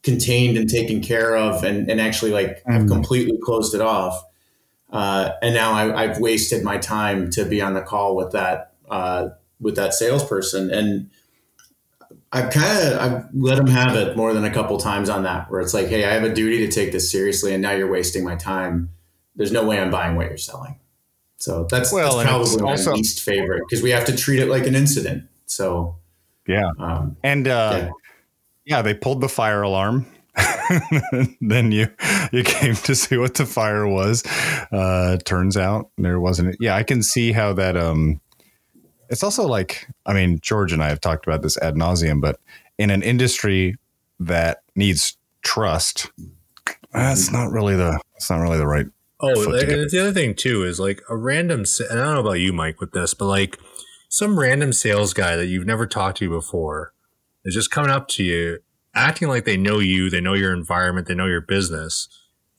contained 0.03 0.59
and 0.59 0.69
taken 0.69 1.01
care 1.01 1.37
of, 1.37 1.65
and 1.65 1.91
and 1.91 2.01
actually 2.01 2.33
like 2.33 2.63
have 2.67 2.83
Mm. 2.83 2.89
completely 2.89 3.39
closed 3.43 3.75
it 3.75 3.81
off. 3.81 4.23
Uh, 4.93 5.31
and 5.43 5.55
now 5.55 5.73
I, 5.73 6.05
I've 6.05 6.21
wasted 6.21 6.63
my 6.63 6.79
time 6.79 7.31
to 7.31 7.45
be 7.45 7.61
on 7.61 7.75
the 7.75 7.81
call 7.81 8.15
with 8.15 8.33
that 8.33 8.73
uh, 8.91 9.29
with 9.61 9.77
that 9.77 9.95
salesperson, 9.95 10.71
and 10.71 11.11
I've 12.33 12.53
kind 12.53 12.89
of 12.89 12.99
I've 13.01 13.25
let 13.35 13.57
them 13.57 13.67
have 13.69 13.97
it 13.97 14.17
more 14.17 14.35
than 14.35 14.45
a 14.45 14.51
couple 14.53 14.77
times 14.79 15.09
on 15.09 15.23
that, 15.25 15.51
where 15.51 15.61
it's 15.61 15.73
like, 15.75 15.89
hey, 15.89 16.05
I 16.05 16.13
have 16.13 16.25
a 16.25 16.33
duty 16.35 16.59
to 16.67 16.69
take 16.71 16.93
this 16.93 17.11
seriously, 17.11 17.53
and 17.55 17.63
now 17.63 17.73
you're 17.73 17.91
wasting 17.91 18.23
my 18.25 18.37
time. 18.37 18.91
There's 19.37 19.51
no 19.53 19.65
way 19.65 19.81
I'm 19.81 19.91
buying 19.91 20.15
what 20.17 20.27
you're 20.29 20.37
selling. 20.37 20.79
So 21.45 21.67
that's, 21.71 21.93
Well, 21.93 22.17
that's 22.17 22.29
probably 22.31 22.63
my 22.63 22.71
also- 22.71 22.95
least 22.95 23.21
favorite 23.21 23.63
because 23.69 23.83
we 23.83 23.91
have 23.91 24.07
to 24.07 24.17
treat 24.17 24.41
it 24.41 24.49
like 24.49 24.67
an 24.67 24.75
incident. 24.75 25.25
So 25.45 25.97
Yeah. 26.49 26.71
um, 26.79 27.17
And 27.23 27.47
uh 27.47 27.73
yeah. 27.77 27.91
yeah, 28.65 28.83
they 28.83 28.95
pulled 28.95 29.21
the 29.21 29.29
fire 29.29 29.61
alarm. 29.61 30.07
then 31.43 31.71
you 31.71 31.89
you 32.33 32.43
came 32.43 32.75
to 32.75 32.95
see 32.95 33.19
what 33.19 33.35
the 33.35 33.45
fire 33.45 33.87
was. 33.87 34.25
Uh 34.73 35.19
turns 35.27 35.57
out 35.59 35.91
there 35.99 36.19
wasn't 36.19 36.57
yeah, 36.61 36.75
I 36.77 36.83
can 36.83 37.03
see 37.03 37.33
how 37.33 37.53
that 37.53 37.77
um 37.77 38.21
it's 39.11 39.23
also 39.23 39.47
like 39.47 39.87
I 40.07 40.15
mean, 40.15 40.39
George 40.41 40.73
and 40.73 40.83
I 40.83 40.89
have 40.89 41.01
talked 41.01 41.27
about 41.27 41.43
this 41.43 41.59
ad 41.59 41.75
nauseum, 41.75 42.23
but 42.23 42.41
in 42.79 42.89
an 42.91 43.03
industry 43.03 43.77
that 44.19 44.63
needs 44.75 45.19
trust, 45.43 46.11
that's 46.91 47.31
not 47.31 47.51
really 47.53 47.77
the 47.77 48.01
it's 48.17 48.31
not 48.31 48.41
really 48.41 48.57
the 48.59 48.67
right 48.67 48.87
Oh, 49.25 49.41
like, 49.51 49.69
and 49.69 49.91
the 49.91 50.01
other 50.01 50.13
thing 50.13 50.35
too 50.35 50.65
is 50.65 50.79
like 50.79 51.03
a 51.09 51.17
random. 51.17 51.65
And 51.91 52.01
I 52.01 52.05
don't 52.05 52.15
know 52.15 52.21
about 52.21 52.41
you, 52.41 52.53
Mike, 52.53 52.81
with 52.81 52.93
this, 52.93 53.15
but 53.15 53.27
like 53.27 53.59
some 54.09 54.39
random 54.39 54.73
sales 54.73 55.13
guy 55.13 55.37
that 55.37 55.47
you've 55.47 55.67
never 55.67 55.87
talked 55.87 56.19
to 56.19 56.29
before 56.29 56.93
is 57.45 57.55
just 57.55 57.71
coming 57.71 57.91
up 57.91 58.09
to 58.09 58.23
you, 58.23 58.59
acting 58.95 59.29
like 59.29 59.45
they 59.45 59.57
know 59.57 59.79
you, 59.79 60.09
they 60.09 60.21
know 60.21 60.35
your 60.35 60.53
environment, 60.53 61.09
they 61.09 61.15
know 61.15 61.27
your 61.27 61.41
business, 61.41 62.09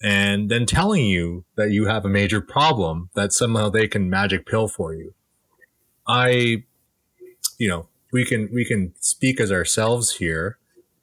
and 0.01 0.49
then 0.49 0.65
telling 0.65 1.05
you 1.05 1.45
that 1.55 1.71
you 1.71 1.87
have 1.87 2.05
a 2.05 2.09
major 2.09 2.41
problem 2.41 3.09
that 3.15 3.33
somehow 3.33 3.69
they 3.69 3.87
can 3.87 4.09
magic 4.09 4.45
pill 4.45 4.67
for 4.67 4.93
you. 4.93 5.13
I, 6.07 6.63
you 7.57 7.67
know, 7.67 7.87
we 8.11 8.25
can 8.25 8.49
we 8.53 8.65
can 8.65 8.93
speak 8.99 9.39
as 9.39 9.51
ourselves 9.51 10.17
here. 10.17 10.57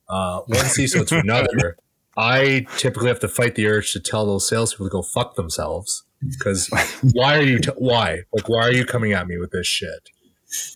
Uh, 0.09 0.40
one 0.46 0.66
CISO 0.66 1.07
to 1.09 1.18
another. 1.20 1.77
I 2.16 2.66
typically 2.77 3.09
have 3.09 3.20
to 3.20 3.29
fight 3.29 3.55
the 3.55 3.66
urge 3.66 3.92
to 3.92 4.01
tell 4.01 4.27
those 4.27 4.48
salespeople 4.48 4.87
to 4.87 4.90
go 4.90 5.03
fuck 5.03 5.35
themselves 5.35 6.05
because 6.29 6.68
why 7.12 7.37
are 7.37 7.42
you 7.42 7.59
t- 7.59 7.70
why 7.77 8.20
like 8.33 8.48
why 8.48 8.61
are 8.61 8.72
you 8.72 8.85
coming 8.85 9.12
at 9.12 9.27
me 9.27 9.38
with 9.38 9.51
this 9.51 9.66
shit? 9.66 10.11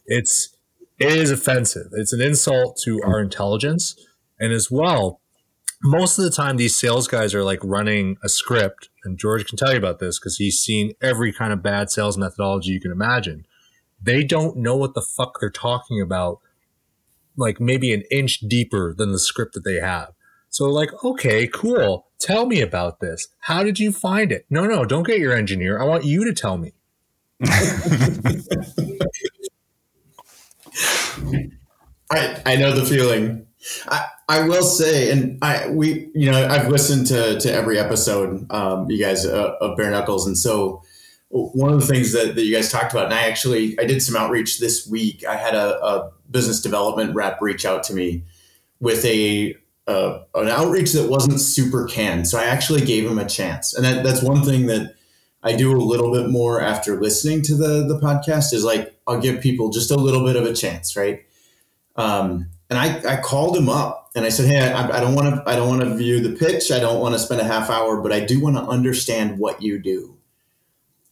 It's 0.06 0.56
it 0.98 1.12
is 1.12 1.30
offensive. 1.30 1.88
It's 1.92 2.12
an 2.12 2.22
insult 2.22 2.78
to 2.84 3.02
our 3.02 3.20
intelligence, 3.20 3.96
and 4.40 4.52
as 4.52 4.70
well, 4.70 5.20
most 5.82 6.18
of 6.18 6.24
the 6.24 6.30
time 6.30 6.56
these 6.56 6.76
sales 6.76 7.06
guys 7.06 7.34
are 7.34 7.44
like 7.44 7.60
running 7.62 8.16
a 8.24 8.28
script, 8.28 8.88
and 9.04 9.18
George 9.18 9.46
can 9.46 9.58
tell 9.58 9.72
you 9.72 9.78
about 9.78 9.98
this 9.98 10.18
because 10.18 10.36
he's 10.36 10.58
seen 10.58 10.94
every 11.02 11.32
kind 11.32 11.52
of 11.52 11.62
bad 11.62 11.90
sales 11.90 12.16
methodology 12.16 12.70
you 12.70 12.80
can 12.80 12.92
imagine. 12.92 13.46
They 14.02 14.24
don't 14.24 14.56
know 14.56 14.76
what 14.76 14.94
the 14.94 15.02
fuck 15.02 15.38
they're 15.40 15.50
talking 15.50 16.00
about, 16.00 16.40
like 17.36 17.60
maybe 17.60 17.92
an 17.92 18.04
inch 18.10 18.40
deeper 18.40 18.94
than 18.94 19.12
the 19.12 19.18
script 19.18 19.54
that 19.54 19.64
they 19.64 19.80
have. 19.80 20.15
So 20.56 20.70
like, 20.70 20.88
okay, 21.04 21.46
cool. 21.48 22.06
Tell 22.18 22.46
me 22.46 22.62
about 22.62 23.00
this. 23.00 23.28
How 23.40 23.62
did 23.62 23.78
you 23.78 23.92
find 23.92 24.32
it? 24.32 24.46
No, 24.48 24.64
no, 24.64 24.86
don't 24.86 25.02
get 25.06 25.18
your 25.18 25.34
engineer. 25.34 25.78
I 25.78 25.84
want 25.84 26.06
you 26.06 26.24
to 26.24 26.32
tell 26.32 26.56
me. 26.56 26.72
I, 32.10 32.40
I 32.46 32.56
know 32.56 32.72
the 32.72 32.86
feeling. 32.88 33.46
I, 33.86 34.06
I 34.30 34.48
will 34.48 34.62
say, 34.62 35.10
and 35.10 35.38
I 35.42 35.68
we 35.68 36.10
you 36.14 36.30
know 36.30 36.48
I've 36.48 36.68
listened 36.68 37.06
to 37.08 37.38
to 37.38 37.52
every 37.52 37.78
episode, 37.78 38.50
um, 38.50 38.90
you 38.90 38.98
guys 38.98 39.26
uh, 39.26 39.56
of 39.60 39.76
Bare 39.76 39.90
Knuckles, 39.90 40.26
and 40.26 40.38
so 40.38 40.80
one 41.28 41.74
of 41.74 41.80
the 41.80 41.86
things 41.86 42.12
that, 42.14 42.34
that 42.34 42.42
you 42.42 42.54
guys 42.54 42.72
talked 42.72 42.94
about, 42.94 43.04
and 43.04 43.14
I 43.14 43.28
actually 43.28 43.78
I 43.78 43.84
did 43.84 44.00
some 44.00 44.16
outreach 44.16 44.58
this 44.58 44.86
week. 44.86 45.22
I 45.26 45.36
had 45.36 45.54
a, 45.54 45.84
a 45.84 46.12
business 46.30 46.62
development 46.62 47.14
rep 47.14 47.42
reach 47.42 47.66
out 47.66 47.82
to 47.84 47.92
me 47.92 48.24
with 48.80 49.04
a 49.04 49.54
uh, 49.86 50.20
an 50.34 50.48
outreach 50.48 50.92
that 50.92 51.08
wasn't 51.08 51.40
super 51.40 51.86
canned, 51.86 52.26
so 52.26 52.38
I 52.38 52.44
actually 52.44 52.84
gave 52.84 53.08
him 53.08 53.18
a 53.18 53.28
chance, 53.28 53.74
and 53.74 53.84
that, 53.84 54.04
that's 54.04 54.22
one 54.22 54.42
thing 54.42 54.66
that 54.66 54.94
I 55.42 55.54
do 55.54 55.76
a 55.76 55.78
little 55.78 56.12
bit 56.12 56.28
more 56.28 56.60
after 56.60 57.00
listening 57.00 57.42
to 57.42 57.54
the 57.54 57.86
the 57.86 58.00
podcast 58.00 58.52
is 58.52 58.64
like 58.64 58.98
I'll 59.06 59.20
give 59.20 59.40
people 59.40 59.70
just 59.70 59.90
a 59.90 59.96
little 59.96 60.24
bit 60.24 60.36
of 60.36 60.44
a 60.44 60.52
chance, 60.52 60.96
right? 60.96 61.24
Um, 61.96 62.48
and 62.68 62.78
I, 62.78 63.14
I 63.14 63.20
called 63.20 63.56
him 63.56 63.68
up 63.68 64.10
and 64.14 64.24
I 64.24 64.28
said, 64.28 64.46
Hey, 64.46 64.60
I, 64.60 65.00
don't 65.00 65.14
want 65.14 65.34
to, 65.34 65.42
I 65.48 65.56
don't 65.56 65.68
want 65.68 65.82
to 65.82 65.94
view 65.94 66.20
the 66.20 66.36
pitch. 66.36 66.70
I 66.70 66.80
don't 66.80 67.00
want 67.00 67.14
to 67.14 67.18
spend 67.18 67.40
a 67.40 67.44
half 67.44 67.70
hour, 67.70 68.00
but 68.00 68.12
I 68.12 68.20
do 68.20 68.40
want 68.40 68.56
to 68.56 68.62
understand 68.62 69.38
what 69.38 69.62
you 69.62 69.78
do. 69.78 70.16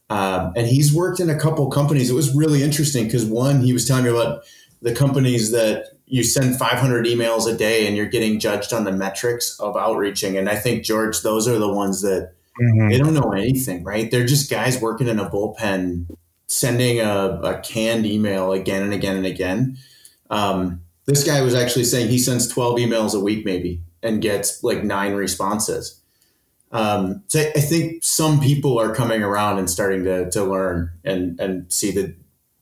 Um, 0.09 0.53
and 0.55 0.67
he's 0.67 0.93
worked 0.93 1.19
in 1.19 1.29
a 1.29 1.39
couple 1.39 1.69
companies. 1.71 2.09
It 2.09 2.13
was 2.13 2.35
really 2.35 2.61
interesting 2.61 3.05
because 3.05 3.25
one, 3.25 3.61
he 3.61 3.73
was 3.73 3.87
telling 3.87 4.03
me 4.03 4.11
about 4.11 4.43
the 4.81 4.93
companies 4.93 5.51
that 5.51 5.94
you 6.07 6.23
send 6.23 6.57
500 6.57 7.05
emails 7.05 7.51
a 7.51 7.57
day 7.57 7.87
and 7.87 7.95
you're 7.97 8.05
getting 8.05 8.39
judged 8.39 8.73
on 8.73 8.83
the 8.83 8.91
metrics 8.91 9.59
of 9.59 9.75
outreaching. 9.75 10.37
And 10.37 10.49
I 10.49 10.55
think 10.55 10.83
George, 10.83 11.21
those 11.21 11.47
are 11.47 11.57
the 11.57 11.71
ones 11.71 12.01
that 12.01 12.35
Mhm. 12.61 12.89
They 12.89 12.97
don't 12.97 13.13
know 13.13 13.31
anything, 13.31 13.83
right? 13.83 14.09
They're 14.09 14.25
just 14.25 14.49
guys 14.49 14.79
working 14.79 15.07
in 15.07 15.19
a 15.19 15.29
bullpen, 15.29 16.05
sending 16.47 16.99
a, 16.99 17.39
a 17.43 17.59
canned 17.59 18.05
email 18.05 18.51
again 18.53 18.83
and 18.83 18.93
again 18.93 19.17
and 19.17 19.25
again. 19.25 19.77
Um, 20.29 20.81
this 21.05 21.23
guy 21.23 21.41
was 21.41 21.53
actually 21.53 21.83
saying 21.83 22.07
he 22.07 22.17
sends 22.17 22.47
12 22.47 22.79
emails 22.79 23.13
a 23.13 23.19
week, 23.19 23.45
maybe, 23.45 23.81
and 24.01 24.21
gets 24.21 24.63
like 24.63 24.83
nine 24.83 25.13
responses. 25.13 26.01
Um, 26.71 27.23
so 27.27 27.39
I 27.39 27.51
I 27.55 27.61
think 27.61 28.03
some 28.03 28.39
people 28.39 28.79
are 28.79 28.93
coming 28.93 29.21
around 29.21 29.59
and 29.59 29.69
starting 29.69 30.03
to, 30.05 30.29
to 30.31 30.43
learn 30.43 30.91
and, 31.03 31.39
and 31.39 31.71
see 31.71 31.91
that 31.91 32.15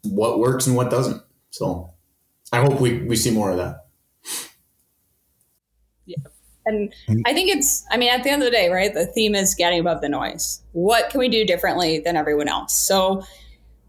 what 0.03 0.39
works 0.39 0.67
and 0.67 0.75
what 0.75 0.89
doesn't. 0.89 1.21
So 1.51 1.92
I 2.53 2.59
hope 2.59 2.79
we, 2.79 2.99
we 2.99 3.15
see 3.15 3.31
more 3.31 3.49
of 3.49 3.57
that. 3.57 3.87
Yeah. 6.05 6.17
And 6.67 6.93
I 7.25 7.33
think 7.33 7.49
it's, 7.49 7.83
I 7.91 7.97
mean, 7.97 8.09
at 8.09 8.23
the 8.23 8.29
end 8.29 8.43
of 8.43 8.45
the 8.45 8.51
day, 8.51 8.69
right? 8.69 8.93
The 8.93 9.07
theme 9.07 9.33
is 9.33 9.55
getting 9.55 9.79
above 9.79 10.01
the 10.01 10.07
noise. 10.07 10.61
What 10.71 11.09
can 11.09 11.19
we 11.19 11.29
do 11.29 11.45
differently 11.45 11.99
than 11.99 12.15
everyone 12.15 12.47
else? 12.47 12.73
So 12.73 13.23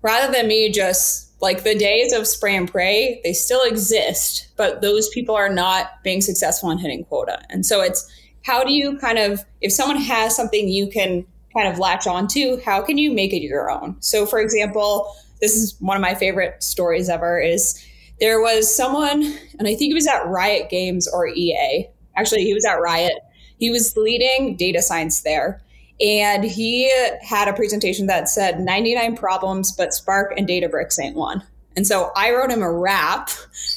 rather 0.00 0.32
than 0.32 0.48
me 0.48 0.72
just 0.72 1.30
like 1.42 1.62
the 1.62 1.74
days 1.74 2.14
of 2.14 2.26
spray 2.26 2.56
and 2.56 2.70
pray, 2.70 3.20
they 3.22 3.34
still 3.34 3.62
exist, 3.64 4.48
but 4.56 4.80
those 4.80 5.10
people 5.10 5.34
are 5.34 5.52
not 5.52 6.02
being 6.02 6.22
successful 6.22 6.70
in 6.70 6.78
hitting 6.78 7.04
quota. 7.04 7.42
And 7.50 7.66
so 7.66 7.82
it's 7.82 8.10
how 8.44 8.64
do 8.64 8.72
you 8.72 8.98
kind 8.98 9.18
of, 9.18 9.44
if 9.60 9.72
someone 9.72 9.98
has 9.98 10.34
something 10.34 10.68
you 10.68 10.88
can 10.88 11.26
kind 11.54 11.68
of 11.68 11.78
latch 11.78 12.06
onto, 12.06 12.60
how 12.62 12.80
can 12.80 12.96
you 12.96 13.12
make 13.12 13.34
it 13.34 13.42
your 13.42 13.70
own? 13.70 13.96
So, 14.00 14.24
for 14.24 14.40
example, 14.40 15.14
this 15.42 15.54
is 15.54 15.76
one 15.80 15.96
of 15.96 16.00
my 16.00 16.14
favorite 16.14 16.62
stories 16.62 17.10
ever 17.10 17.38
is 17.38 17.84
there 18.20 18.40
was 18.40 18.74
someone, 18.74 19.22
and 19.58 19.68
I 19.68 19.74
think 19.74 19.80
he 19.80 19.94
was 19.94 20.06
at 20.06 20.26
Riot 20.26 20.70
Games 20.70 21.08
or 21.08 21.26
EA. 21.26 21.88
Actually, 22.16 22.44
he 22.44 22.54
was 22.54 22.64
at 22.64 22.80
Riot. 22.80 23.14
He 23.58 23.70
was 23.70 23.96
leading 23.96 24.56
data 24.56 24.82
science 24.82 25.20
there. 25.20 25.60
And 26.00 26.44
he 26.44 26.92
had 27.22 27.48
a 27.48 27.52
presentation 27.52 28.06
that 28.06 28.28
said 28.28 28.60
99 28.60 29.16
problems, 29.16 29.72
but 29.72 29.94
Spark 29.94 30.34
and 30.36 30.48
Databricks 30.48 30.98
ain't 31.00 31.16
one. 31.16 31.42
And 31.76 31.86
so 31.86 32.10
I 32.16 32.32
wrote 32.32 32.50
him 32.50 32.62
a 32.62 32.72
rap 32.72 33.30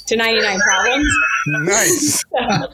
to 0.06 0.16
99 0.16 0.60
problems. 0.60 1.18
Nice. 1.48 2.24
um, 2.40 2.68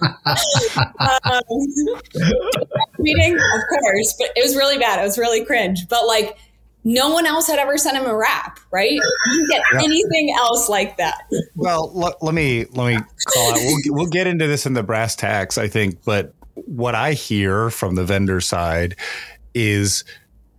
meeting, 2.99 3.33
of 3.33 3.61
course, 3.69 4.15
but 4.19 4.31
it 4.35 4.43
was 4.43 4.55
really 4.55 4.77
bad. 4.77 4.99
It 4.99 5.03
was 5.03 5.17
really 5.17 5.45
cringe. 5.45 5.87
But 5.87 6.07
like, 6.07 6.37
no 6.83 7.09
one 7.11 7.25
else 7.25 7.47
had 7.47 7.59
ever 7.59 7.77
sent 7.77 7.97
him 7.97 8.05
a 8.05 8.15
rap, 8.15 8.59
right? 8.71 8.91
You 8.91 9.47
get 9.49 9.61
anything 9.75 10.33
else 10.37 10.69
like 10.69 10.97
that. 10.97 11.23
Well, 11.55 11.91
let, 11.93 12.21
let 12.21 12.33
me 12.33 12.65
let 12.71 12.95
me 12.95 12.99
call 13.27 13.51
out. 13.53 13.59
We'll, 13.59 13.77
we'll 13.95 14.07
get 14.07 14.27
into 14.27 14.47
this 14.47 14.65
in 14.65 14.73
the 14.73 14.83
brass 14.83 15.15
tacks, 15.15 15.57
I 15.57 15.67
think. 15.67 16.03
But 16.03 16.33
what 16.55 16.95
I 16.95 17.13
hear 17.13 17.69
from 17.69 17.95
the 17.95 18.03
vendor 18.03 18.41
side 18.41 18.95
is 19.53 20.03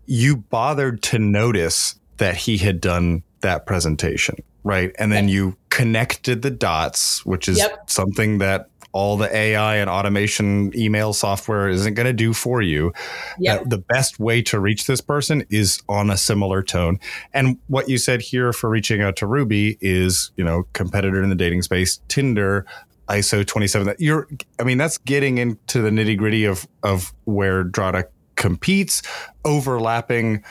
you 0.06 0.36
bothered 0.36 1.02
to 1.02 1.18
notice 1.18 1.98
that 2.16 2.36
he 2.36 2.56
had 2.58 2.80
done 2.80 3.22
that 3.40 3.66
presentation, 3.66 4.36
right? 4.62 4.92
And 4.98 5.12
then 5.12 5.28
you 5.28 5.56
connected 5.70 6.42
the 6.42 6.50
dots, 6.50 7.24
which 7.26 7.48
is 7.48 7.58
Yep. 7.58 7.90
something 7.90 8.38
that 8.38 8.68
all 8.94 9.16
the 9.16 9.36
AI 9.36 9.76
and 9.76 9.90
automation 9.90 10.70
email 10.78 11.12
software 11.12 11.68
isn't 11.68 11.94
going 11.94 12.06
to 12.06 12.12
do 12.12 12.32
for 12.32 12.62
you. 12.62 12.92
Yep. 13.40 13.58
That 13.58 13.66
uh, 13.66 13.68
the 13.68 13.78
best 13.78 14.20
way 14.20 14.40
to 14.42 14.60
reach 14.60 14.86
this 14.86 15.00
person 15.00 15.44
is 15.50 15.82
on 15.88 16.10
a 16.10 16.16
similar 16.16 16.62
tone. 16.62 17.00
And 17.34 17.58
what 17.66 17.88
you 17.88 17.98
said 17.98 18.22
here 18.22 18.52
for 18.52 18.70
reaching 18.70 19.02
out 19.02 19.16
to 19.16 19.26
Ruby 19.26 19.76
is, 19.80 20.30
you 20.36 20.44
know, 20.44 20.62
competitor 20.74 21.22
in 21.24 21.28
the 21.28 21.34
dating 21.34 21.62
space, 21.62 22.00
Tinder, 22.06 22.66
ISO 23.08 23.44
27. 23.44 23.88
That 23.88 24.00
you're, 24.00 24.28
I 24.60 24.62
mean, 24.62 24.78
that's 24.78 24.98
getting 24.98 25.38
into 25.38 25.82
the 25.82 25.90
nitty 25.90 26.16
gritty 26.16 26.44
of 26.44 26.66
of 26.84 27.12
where 27.24 27.64
Drata 27.64 28.04
competes, 28.36 29.02
overlapping, 29.44 30.44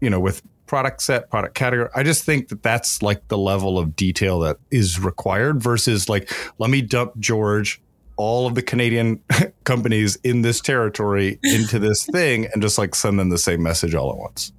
you 0.00 0.10
know, 0.10 0.20
with 0.20 0.42
product 0.70 1.02
set, 1.02 1.28
product 1.30 1.56
category. 1.56 1.88
I 1.96 2.04
just 2.04 2.22
think 2.22 2.46
that 2.50 2.62
that's 2.62 3.02
like 3.02 3.26
the 3.26 3.36
level 3.36 3.76
of 3.76 3.96
detail 3.96 4.38
that 4.38 4.58
is 4.70 5.00
required 5.00 5.60
versus 5.60 6.08
like, 6.08 6.32
let 6.60 6.70
me 6.70 6.80
dump 6.80 7.18
George 7.18 7.82
all 8.16 8.46
of 8.46 8.54
the 8.54 8.62
Canadian 8.62 9.20
companies 9.64 10.14
in 10.22 10.42
this 10.42 10.60
territory 10.60 11.40
into 11.42 11.80
this 11.80 12.06
thing 12.12 12.46
and 12.52 12.62
just 12.62 12.78
like 12.78 12.94
send 12.94 13.18
them 13.18 13.30
the 13.30 13.36
same 13.36 13.60
message 13.60 13.96
all 13.96 14.12
at 14.12 14.16
once. 14.16 14.52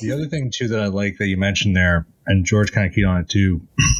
The 0.00 0.12
other 0.12 0.28
thing 0.28 0.50
too 0.50 0.66
that 0.68 0.80
I 0.80 0.86
like 0.86 1.18
that 1.18 1.26
you 1.26 1.36
mentioned 1.36 1.76
there, 1.76 2.06
and 2.26 2.46
George 2.46 2.72
kind 2.72 2.86
of 2.86 2.94
keyed 2.94 3.04
on 3.04 3.20
it 3.20 3.28
too. 3.28 3.60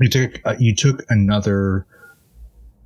You 0.00 0.08
took 0.08 0.40
uh, 0.46 0.54
you 0.60 0.76
took 0.76 1.04
another, 1.08 1.84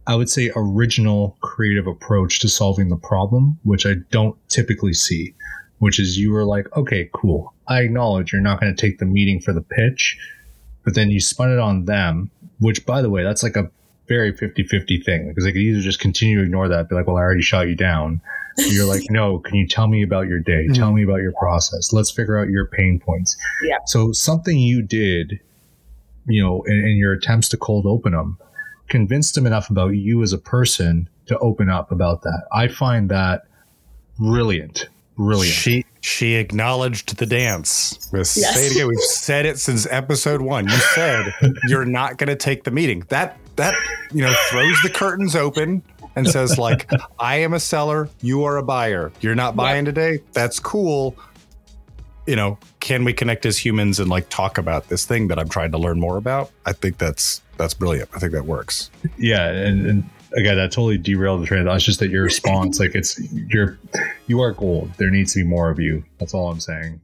I 0.06 0.14
would 0.14 0.30
say, 0.30 0.50
original 0.56 1.36
creative 1.42 1.86
approach 1.86 2.40
to 2.40 2.48
solving 2.48 2.88
the 2.88 2.96
problem, 2.96 3.58
which 3.64 3.84
I 3.84 3.96
don't 4.10 4.34
typically 4.48 4.94
see. 4.94 5.34
Which 5.78 6.00
is 6.00 6.16
you 6.16 6.32
were 6.32 6.44
like, 6.44 6.74
okay, 6.74 7.10
cool. 7.12 7.51
I 7.68 7.80
acknowledge 7.80 8.32
you're 8.32 8.42
not 8.42 8.60
going 8.60 8.74
to 8.74 8.80
take 8.80 8.98
the 8.98 9.06
meeting 9.06 9.40
for 9.40 9.52
the 9.52 9.62
pitch, 9.62 10.18
but 10.84 10.94
then 10.94 11.10
you 11.10 11.20
spun 11.20 11.52
it 11.52 11.58
on 11.58 11.84
them. 11.84 12.30
Which, 12.58 12.86
by 12.86 13.02
the 13.02 13.10
way, 13.10 13.24
that's 13.24 13.42
like 13.42 13.56
a 13.56 13.70
very 14.08 14.32
50-50 14.32 15.04
thing 15.04 15.28
because 15.28 15.44
they 15.44 15.52
could 15.52 15.60
either 15.60 15.80
just 15.80 16.00
continue 16.00 16.38
to 16.38 16.44
ignore 16.44 16.68
that, 16.68 16.88
be 16.88 16.94
like, 16.94 17.06
well, 17.06 17.16
I 17.16 17.20
already 17.20 17.42
shot 17.42 17.68
you 17.68 17.74
down. 17.74 18.20
And 18.58 18.72
you're 18.72 18.86
like, 18.86 19.04
no, 19.08 19.38
can 19.38 19.56
you 19.56 19.66
tell 19.66 19.88
me 19.88 20.02
about 20.02 20.28
your 20.28 20.38
day? 20.38 20.66
Mm-hmm. 20.66 20.74
Tell 20.74 20.92
me 20.92 21.02
about 21.02 21.22
your 21.22 21.32
process. 21.32 21.92
Let's 21.92 22.10
figure 22.10 22.38
out 22.38 22.48
your 22.48 22.66
pain 22.66 23.00
points. 23.00 23.36
Yeah. 23.62 23.78
So 23.86 24.12
something 24.12 24.58
you 24.58 24.82
did, 24.82 25.40
you 26.26 26.42
know, 26.42 26.62
in, 26.62 26.74
in 26.74 26.96
your 26.96 27.12
attempts 27.12 27.48
to 27.50 27.56
cold 27.56 27.86
open 27.86 28.12
them, 28.12 28.38
convinced 28.88 29.34
them 29.34 29.46
enough 29.46 29.70
about 29.70 29.90
you 29.90 30.22
as 30.22 30.32
a 30.32 30.38
person 30.38 31.08
to 31.26 31.38
open 31.38 31.70
up 31.70 31.90
about 31.90 32.22
that. 32.22 32.46
I 32.52 32.68
find 32.68 33.08
that 33.08 33.44
brilliant. 34.18 34.88
Brilliant. 35.16 35.54
She 35.54 35.86
she 36.02 36.34
acknowledged 36.34 37.16
the 37.16 37.26
dance. 37.26 38.10
Yes. 38.12 38.30
Say 38.30 38.66
it 38.66 38.72
again. 38.72 38.88
We've 38.88 39.00
said 39.00 39.46
it 39.46 39.58
since 39.58 39.86
episode 39.88 40.42
one. 40.42 40.68
You 40.68 40.76
said 40.94 41.32
you're 41.68 41.84
not 41.84 42.18
going 42.18 42.28
to 42.28 42.36
take 42.36 42.64
the 42.64 42.72
meeting. 42.72 43.04
That 43.08 43.38
that 43.56 43.74
you 44.12 44.22
know 44.22 44.34
throws 44.50 44.76
the 44.82 44.90
curtains 44.90 45.36
open 45.36 45.82
and 46.16 46.28
says 46.28 46.58
like, 46.58 46.90
I 47.20 47.36
am 47.36 47.54
a 47.54 47.60
seller. 47.60 48.08
You 48.20 48.42
are 48.44 48.56
a 48.56 48.64
buyer. 48.64 49.12
You're 49.20 49.36
not 49.36 49.54
buying 49.54 49.84
today. 49.84 50.18
That's 50.32 50.58
cool. 50.58 51.16
You 52.26 52.34
know, 52.34 52.58
can 52.80 53.04
we 53.04 53.12
connect 53.12 53.46
as 53.46 53.56
humans 53.56 54.00
and 54.00 54.10
like 54.10 54.28
talk 54.28 54.58
about 54.58 54.88
this 54.88 55.06
thing 55.06 55.28
that 55.28 55.38
I'm 55.38 55.48
trying 55.48 55.70
to 55.70 55.78
learn 55.78 56.00
more 56.00 56.16
about? 56.16 56.50
I 56.66 56.72
think 56.72 56.98
that's 56.98 57.42
that's 57.58 57.74
brilliant. 57.74 58.10
I 58.12 58.18
think 58.18 58.32
that 58.32 58.44
works. 58.44 58.90
yeah, 59.18 59.48
and, 59.50 59.86
and 59.86 60.10
again, 60.36 60.56
that 60.56 60.72
totally 60.72 60.98
derailed 60.98 61.42
the 61.42 61.46
train. 61.46 61.64
That's 61.64 61.84
just 61.84 62.00
that 62.00 62.10
your 62.10 62.22
response, 62.22 62.78
like 62.80 62.94
it's 62.94 63.20
you're 63.32 63.78
you 64.26 64.40
are 64.40 64.52
gold. 64.52 64.90
There 64.98 65.10
needs 65.10 65.32
to 65.34 65.40
be 65.40 65.44
more 65.44 65.70
of 65.70 65.78
you. 65.78 66.04
That's 66.18 66.34
all 66.34 66.50
I'm 66.50 66.60
saying. 66.60 67.00